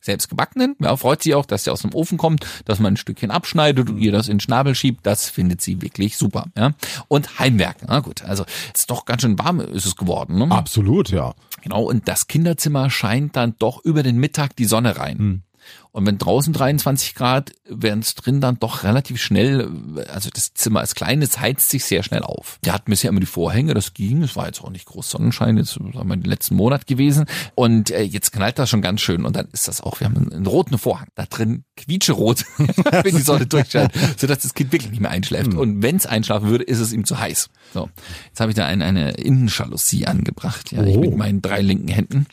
Selbst 0.00 0.28
gebackenen, 0.28 0.76
ja, 0.80 0.94
freut 0.98 1.22
sie 1.22 1.34
auch, 1.34 1.46
dass 1.46 1.64
der 1.64 1.72
aus 1.72 1.80
dem 1.80 1.94
Ofen 1.94 2.18
kommt, 2.18 2.44
dass 2.66 2.78
man 2.78 2.92
ein 2.92 2.96
Stückchen 2.98 3.30
abschneidet 3.30 3.88
und 3.88 3.96
ihr 3.96 4.12
das 4.12 4.28
in 4.28 4.34
den 4.34 4.40
Schnabel 4.40 4.74
schiebt, 4.74 5.06
das 5.06 5.30
findet 5.30 5.62
sie 5.62 5.80
wirklich 5.80 6.18
super, 6.18 6.44
ja. 6.58 6.72
Und 7.08 7.38
Heimwerken, 7.38 7.86
na 7.88 8.00
gut, 8.00 8.22
also 8.22 8.44
ist 8.74 8.90
doch 8.90 9.06
ganz 9.06 9.22
schön 9.22 9.38
warm 9.38 9.60
ist 9.60 9.86
es 9.86 9.96
geworden, 9.96 10.36
ne? 10.36 10.50
Absolut, 10.50 11.08
ja. 11.08 11.34
Genau, 11.62 11.84
und 11.84 12.06
das 12.06 12.26
Kinderzimmer 12.26 12.90
scheint 12.90 13.34
dann 13.36 13.54
doch 13.58 13.82
über 13.82 14.02
den 14.02 14.18
Mittag 14.18 14.54
die 14.56 14.66
Sonne 14.66 14.98
rein. 14.98 15.42
Und 15.92 16.06
wenn 16.06 16.18
draußen 16.18 16.52
23 16.52 17.14
Grad, 17.14 17.52
werden 17.68 18.00
es 18.00 18.16
drin 18.16 18.40
dann 18.40 18.58
doch 18.58 18.82
relativ 18.82 19.22
schnell, 19.22 19.70
also 20.12 20.28
das 20.32 20.52
Zimmer 20.52 20.82
ist 20.82 20.96
klein, 20.96 21.22
es 21.22 21.38
heizt 21.38 21.70
sich 21.70 21.84
sehr 21.84 22.02
schnell 22.02 22.22
auf. 22.22 22.58
Wir 22.64 22.72
hatten 22.72 22.90
bisher 22.90 23.10
immer 23.10 23.20
die 23.20 23.26
Vorhänge, 23.26 23.74
das 23.74 23.94
ging, 23.94 24.22
es 24.24 24.34
war 24.34 24.46
jetzt 24.46 24.60
auch 24.60 24.70
nicht 24.70 24.86
groß 24.86 25.08
Sonnenschein, 25.08 25.56
jetzt 25.56 25.74
sagen 25.74 25.92
wir 25.94 26.16
den 26.16 26.24
letzten 26.24 26.56
Monat 26.56 26.88
gewesen. 26.88 27.26
Und 27.54 27.90
äh, 27.90 28.02
jetzt 28.02 28.32
knallt 28.32 28.58
das 28.58 28.70
schon 28.70 28.82
ganz 28.82 29.02
schön 29.02 29.24
und 29.24 29.36
dann 29.36 29.46
ist 29.52 29.68
das 29.68 29.80
auch, 29.82 30.00
wir 30.00 30.06
haben 30.08 30.16
einen, 30.16 30.32
einen 30.32 30.46
roten 30.46 30.78
Vorhang, 30.78 31.06
da 31.14 31.26
drin 31.26 31.62
quietscherot, 31.76 32.44
wenn 32.58 33.14
die 33.16 33.22
Sonne 33.22 33.46
durchscheint, 33.46 33.92
sodass 34.16 34.40
das 34.40 34.54
Kind 34.54 34.72
wirklich 34.72 34.90
nicht 34.90 35.00
mehr 35.00 35.12
einschläft. 35.12 35.54
Und 35.54 35.82
wenn 35.82 35.94
es 35.96 36.06
einschlafen 36.06 36.48
würde, 36.48 36.64
ist 36.64 36.80
es 36.80 36.92
ihm 36.92 37.04
zu 37.04 37.20
heiß. 37.20 37.50
So, 37.72 37.88
jetzt 38.26 38.40
habe 38.40 38.50
ich 38.50 38.56
da 38.56 38.66
ein, 38.66 38.82
eine 38.82 39.12
Innenjalousie 39.12 40.06
angebracht, 40.06 40.72
ja, 40.72 40.82
ich 40.82 40.96
Oh. 40.96 41.00
mit 41.00 41.16
meinen 41.16 41.40
drei 41.42 41.60
linken 41.60 41.88
Händen. 41.88 42.26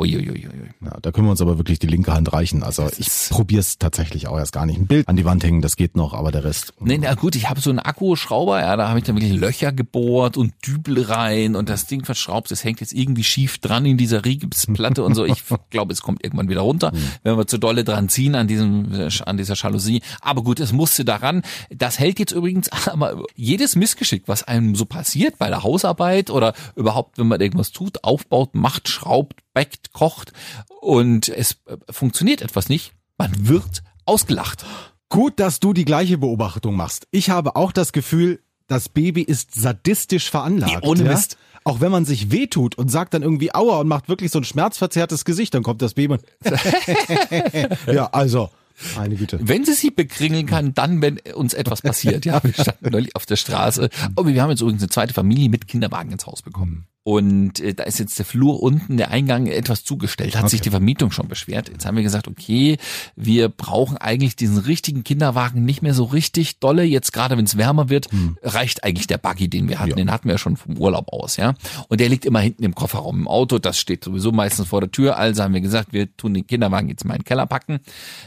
Uiuiuiui. 0.00 0.48
Ja, 0.84 0.98
da 1.02 1.12
können 1.12 1.26
wir 1.26 1.30
uns 1.32 1.40
aber 1.42 1.58
wirklich 1.58 1.78
die 1.78 1.86
linke 1.86 2.12
Hand 2.12 2.32
reichen. 2.32 2.62
Also 2.62 2.88
ich 2.88 3.06
ist- 3.06 3.30
probier's 3.30 3.78
tatsächlich 3.78 4.26
auch 4.28 4.38
erst 4.38 4.52
gar 4.52 4.66
nicht. 4.66 4.78
Ein 4.78 4.86
Bild 4.86 5.08
an 5.08 5.16
die 5.16 5.24
Wand 5.24 5.44
hängen, 5.44 5.60
das 5.60 5.76
geht 5.76 5.96
noch, 5.96 6.14
aber 6.14 6.32
der 6.32 6.44
Rest. 6.44 6.72
Nee, 6.80 6.98
na 7.00 7.14
gut, 7.14 7.36
ich 7.36 7.48
habe 7.50 7.60
so 7.60 7.70
einen 7.70 7.78
Akkuschrauber, 7.78 8.60
ja, 8.60 8.76
da 8.76 8.88
habe 8.88 8.98
ich 8.98 9.04
dann 9.04 9.16
wirklich 9.16 9.38
Löcher 9.38 9.72
gebohrt 9.72 10.36
und 10.36 10.54
Dübel 10.66 11.02
rein 11.02 11.54
und 11.56 11.68
das 11.68 11.86
Ding 11.86 12.04
verschraubt, 12.04 12.50
das 12.50 12.64
hängt 12.64 12.80
jetzt 12.80 12.92
irgendwie 12.92 13.24
schief 13.24 13.58
dran 13.58 13.84
in 13.86 13.96
dieser 13.98 14.24
Rigipsplatte 14.24 15.02
und 15.04 15.14
so. 15.14 15.24
Ich 15.24 15.42
glaube, 15.70 15.92
es 15.92 16.00
kommt 16.02 16.24
irgendwann 16.24 16.48
wieder 16.48 16.62
runter, 16.62 16.92
wenn 17.22 17.36
wir 17.36 17.46
zu 17.46 17.58
dolle 17.58 17.84
dran 17.84 18.08
ziehen 18.08 18.34
an 18.34 18.48
diesem, 18.48 19.08
an 19.26 19.36
dieser 19.36 19.54
Jalousie. 19.54 20.00
Aber 20.20 20.42
gut, 20.42 20.60
es 20.60 20.72
musste 20.72 21.04
daran. 21.04 21.42
Das 21.70 21.98
hält 21.98 22.18
jetzt 22.18 22.32
übrigens 22.32 22.68
aber 22.86 23.22
jedes 23.34 23.76
Missgeschick, 23.76 24.24
was 24.26 24.42
einem 24.44 24.74
so 24.74 24.84
passiert 24.86 25.38
bei 25.38 25.48
der 25.48 25.62
Hausarbeit 25.62 26.30
oder 26.30 26.54
überhaupt, 26.76 27.18
wenn 27.18 27.28
man 27.28 27.40
irgendwas 27.40 27.72
tut, 27.72 28.02
aufbaut, 28.04 28.54
macht, 28.54 28.88
schraubt, 28.88 29.40
backt, 29.52 29.89
kocht 29.92 30.32
und 30.80 31.28
es 31.28 31.58
äh, 31.66 31.76
funktioniert 31.90 32.42
etwas 32.42 32.68
nicht, 32.68 32.92
man 33.18 33.48
wird 33.48 33.82
ausgelacht. 34.06 34.64
Gut, 35.08 35.40
dass 35.40 35.60
du 35.60 35.72
die 35.72 35.84
gleiche 35.84 36.18
Beobachtung 36.18 36.76
machst. 36.76 37.06
Ich 37.10 37.30
habe 37.30 37.56
auch 37.56 37.72
das 37.72 37.92
Gefühl, 37.92 38.40
das 38.68 38.88
Baby 38.88 39.22
ist 39.22 39.54
sadistisch 39.54 40.30
veranlagt. 40.30 40.82
Nee, 40.82 40.88
ohne 40.88 41.04
ja? 41.04 41.12
Mist. 41.12 41.36
Auch 41.64 41.80
wenn 41.80 41.92
man 41.92 42.04
sich 42.04 42.30
wehtut 42.30 42.76
und 42.76 42.90
sagt 42.90 43.12
dann 43.12 43.22
irgendwie 43.22 43.54
Aua 43.54 43.80
und 43.80 43.88
macht 43.88 44.08
wirklich 44.08 44.30
so 44.30 44.38
ein 44.38 44.44
schmerzverzerrtes 44.44 45.24
Gesicht, 45.24 45.52
dann 45.52 45.62
kommt 45.62 45.82
das 45.82 45.94
Baby 45.94 46.14
und 46.14 46.22
Ja, 47.92 48.06
also, 48.12 48.48
meine 48.96 49.16
Güte. 49.16 49.38
Wenn 49.42 49.64
sie 49.64 49.74
sie 49.74 49.90
bekringeln 49.90 50.46
kann, 50.46 50.72
dann, 50.72 51.02
wenn 51.02 51.18
uns 51.34 51.52
etwas 51.52 51.82
passiert. 51.82 52.24
Ja, 52.24 52.42
wir 52.42 52.54
standen 52.54 52.90
neulich 52.90 53.14
auf 53.14 53.26
der 53.26 53.36
Straße. 53.36 53.90
Oh, 54.16 54.24
wir 54.24 54.42
haben 54.42 54.50
jetzt 54.50 54.60
übrigens 54.60 54.82
eine 54.82 54.88
zweite 54.88 55.12
Familie 55.12 55.50
mit 55.50 55.68
Kinderwagen 55.68 56.12
ins 56.12 56.26
Haus 56.26 56.40
bekommen. 56.40 56.86
Und 57.02 57.60
äh, 57.60 57.72
da 57.72 57.84
ist 57.84 57.98
jetzt 57.98 58.18
der 58.18 58.26
Flur 58.26 58.62
unten, 58.62 58.98
der 58.98 59.10
Eingang 59.10 59.46
etwas 59.46 59.84
zugestellt, 59.84 60.36
hat 60.36 60.50
sich 60.50 60.60
die 60.60 60.70
Vermietung 60.70 61.10
schon 61.10 61.28
beschwert. 61.28 61.70
Jetzt 61.70 61.86
haben 61.86 61.96
wir 61.96 62.02
gesagt, 62.02 62.28
okay, 62.28 62.76
wir 63.16 63.48
brauchen 63.48 63.96
eigentlich 63.96 64.36
diesen 64.36 64.58
richtigen 64.58 65.02
Kinderwagen 65.02 65.64
nicht 65.64 65.80
mehr 65.80 65.94
so 65.94 66.04
richtig 66.04 66.58
dolle. 66.58 66.84
Jetzt 66.84 67.12
gerade, 67.12 67.38
wenn 67.38 67.46
es 67.46 67.56
wärmer 67.56 67.88
wird, 67.88 68.08
reicht 68.42 68.84
eigentlich 68.84 69.06
der 69.06 69.16
Buggy, 69.16 69.48
den 69.48 69.68
wir 69.68 69.78
hatten. 69.78 69.90
Ja. 69.90 69.96
Den 69.96 70.10
hatten 70.10 70.28
wir 70.28 70.34
ja 70.34 70.38
schon 70.38 70.58
vom 70.58 70.76
Urlaub 70.76 71.10
aus, 71.10 71.38
ja. 71.38 71.54
Und 71.88 72.00
der 72.00 72.10
liegt 72.10 72.26
immer 72.26 72.40
hinten 72.40 72.64
im 72.64 72.74
Kofferraum 72.74 73.20
im 73.20 73.28
Auto. 73.28 73.58
Das 73.58 73.78
steht 73.78 74.04
sowieso 74.04 74.30
meistens 74.30 74.68
vor 74.68 74.80
der 74.80 74.90
Tür. 74.90 75.16
Also 75.16 75.42
haben 75.42 75.54
wir 75.54 75.62
gesagt, 75.62 75.94
wir 75.94 76.14
tun 76.16 76.34
den 76.34 76.46
Kinderwagen 76.46 76.90
jetzt 76.90 77.06
mal 77.06 77.14
in 77.14 77.20
den 77.20 77.24
Keller 77.24 77.46
packen. 77.46 77.80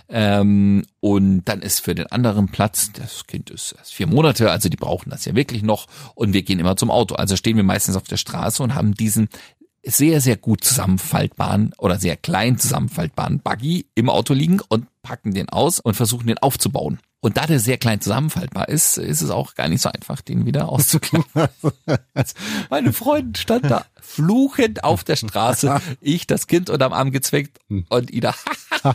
Ähm, 0.10 0.84
Und 1.04 1.44
dann 1.50 1.62
ist 1.62 1.82
für 1.82 1.96
den 1.96 2.08
anderen 2.08 2.48
Platz, 2.48 2.94
das 2.94 3.28
Kind 3.28 3.50
ist 3.50 3.74
erst 3.78 3.94
vier 3.94 4.08
Monate, 4.08 4.50
also 4.50 4.70
die 4.70 4.78
brauchen 4.78 5.10
das 5.10 5.26
ja 5.26 5.36
wirklich 5.36 5.62
noch. 5.62 5.88
Und 6.16 6.32
wir 6.32 6.44
gehen 6.44 6.60
immer 6.60 6.78
zum 6.78 6.89
Auto. 6.89 7.16
Also 7.16 7.36
stehen 7.36 7.58
wir 7.58 7.63
meistens 7.66 7.98
auf 7.98 8.04
der 8.04 8.16
Straße 8.16 8.63
und 8.63 8.74
haben 8.74 8.94
diesen 8.94 9.28
sehr, 9.86 10.22
sehr 10.22 10.38
gut 10.38 10.63
zusammenfaltbaren 10.63 11.74
oder 11.78 12.00
sehr 12.00 12.16
klein 12.16 12.58
zusammenfaltbaren 12.58 13.42
Buggy 13.42 13.86
im 13.96 14.10
Auto 14.10 14.34
liegen 14.34 14.62
und 14.70 14.88
packen 15.02 15.34
den 15.34 15.50
aus 15.50 15.82
und 15.82 15.96
versuchen 15.96 16.28
den 16.28 16.38
aufzubauen. 16.38 17.00
Und 17.20 17.36
da 17.36 17.48
der 17.48 17.60
sehr 17.60 17.78
klein 17.78 18.00
zusammenfaltbar 18.00 18.70
ist, 18.70 18.98
ist 18.98 19.22
es 19.22 19.30
auch 19.30 19.56
gar 19.56 19.68
nicht 19.68 19.82
so 19.82 19.89
einfach, 19.89 20.22
den 20.22 20.46
wieder 20.46 20.70
auszuklappen. 20.70 21.38
Meine 22.70 22.94
Freundin 22.94 23.36
stand 23.36 23.70
da 23.70 23.86
fluchend 24.04 24.84
auf 24.84 25.04
der 25.04 25.16
Straße, 25.16 25.80
ich 26.02 26.28
das 26.28 26.48
Kind 26.48 26.70
unterm 26.70 26.94
Arm 26.94 27.12
gezwickt 27.12 27.58
und 27.89 28.13
Ida. 28.13 28.36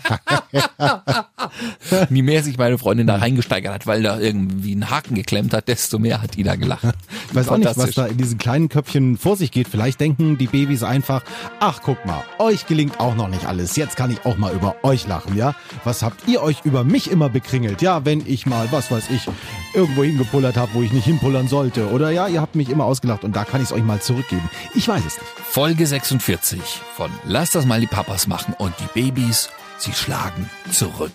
Je 2.11 2.23
mehr 2.23 2.43
sich 2.43 2.59
meine 2.59 2.79
Freundin 2.79 3.07
da 3.07 3.17
reingesteigert 3.17 3.73
hat, 3.73 3.87
weil 3.87 4.03
da 4.03 4.19
irgendwie 4.21 4.75
ein 4.75 4.91
Haken 4.91 5.15
geklemmt 5.15 5.55
hat, 5.55 5.69
desto 5.69 5.99
mehr 5.99 6.21
hat 6.21 6.37
Ida 6.37 6.57
gelacht. 6.57 6.85
Ich 7.31 7.35
weiß 7.35 7.49
auch 7.49 7.57
nicht, 7.57 7.77
was 7.77 7.93
da 7.93 8.07
in 8.07 8.19
diesen 8.19 8.39
kleinen 8.39 8.69
Köpfchen 8.69 9.17
vor 9.17 9.37
sich 9.37 9.51
geht. 9.51 9.69
Vielleicht 9.69 10.01
denken 10.01 10.37
die 10.37 10.47
Babys 10.47 10.83
einfach, 10.83 11.23
ach 11.61 11.81
guck 11.83 12.05
mal, 12.05 12.23
euch 12.39 12.67
gelingt 12.67 13.01
auch 13.01 13.15
noch 13.15 13.29
nicht 13.29 13.47
alles. 13.47 13.77
Jetzt 13.77 13.97
kann 13.97 14.11
ich 14.11 14.27
auch 14.27 14.37
mal 14.37 14.53
über 14.53 14.77
euch 14.83 15.07
lachen, 15.07 15.37
ja? 15.37 15.55
Was 15.85 16.03
habt 16.03 16.29
ihr 16.29 16.43
euch 16.43 16.65
über 16.65 16.85
mich 16.85 17.11
immer 17.11 17.29
bekringelt? 17.31 17.81
Ja, 17.81 18.05
wenn 18.05 18.23
ich 18.27 18.47
mal, 18.47 18.71
was 18.71 18.91
weiß 18.91 19.11
ich, 19.11 19.27
irgendwo 19.75 20.05
hingepullert 20.05 20.57
habe, 20.57 20.75
wo 20.75 20.83
ich 20.83 20.93
nicht 20.93 21.05
hinpullern 21.05 21.49
sollte. 21.49 21.91
Oder 21.91 22.11
ja, 22.11 22.29
ihr 22.29 22.41
habt 22.41 22.55
mich 22.55 22.69
immer 22.69 22.85
ausgelacht 22.85 23.25
und 23.25 23.35
da 23.35 23.45
kann 23.45 23.63
ich 23.63 23.69
es 23.69 23.73
euch 23.73 23.83
mal 23.83 24.01
zurückgeben. 24.01 24.49
Ich 24.75 24.89
weiß 24.99 25.07
es 25.07 25.19
nicht. 25.19 25.33
Folge 25.51 25.87
46 25.87 26.61
von 26.97 27.11
Lass 27.25 27.51
das 27.51 27.67
mal 27.67 27.81
die 27.81 27.87
Papas 27.87 28.27
machen 28.27 28.55
und 28.59 28.75
die 28.81 29.01
Babys, 29.01 29.49
sie 29.79 29.93
schlagen 29.93 30.51
zurück. 30.73 31.13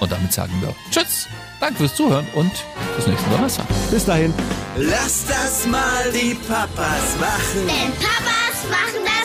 Und 0.00 0.10
damit 0.10 0.32
sagen 0.32 0.52
wir 0.60 0.74
Tschüss, 0.90 1.28
danke 1.60 1.78
fürs 1.78 1.94
Zuhören 1.94 2.26
und 2.34 2.50
bis 2.96 3.06
nächsten 3.06 3.30
Donnerstag. 3.30 3.66
Bis 3.90 4.04
dahin. 4.04 4.34
Lass 4.76 5.26
das 5.26 5.66
mal 5.66 6.10
die 6.12 6.34
Papas 6.34 7.16
machen. 7.20 7.66
Denn 7.66 7.92
Papas 7.92 8.58
machen 8.70 9.02
das 9.04 9.23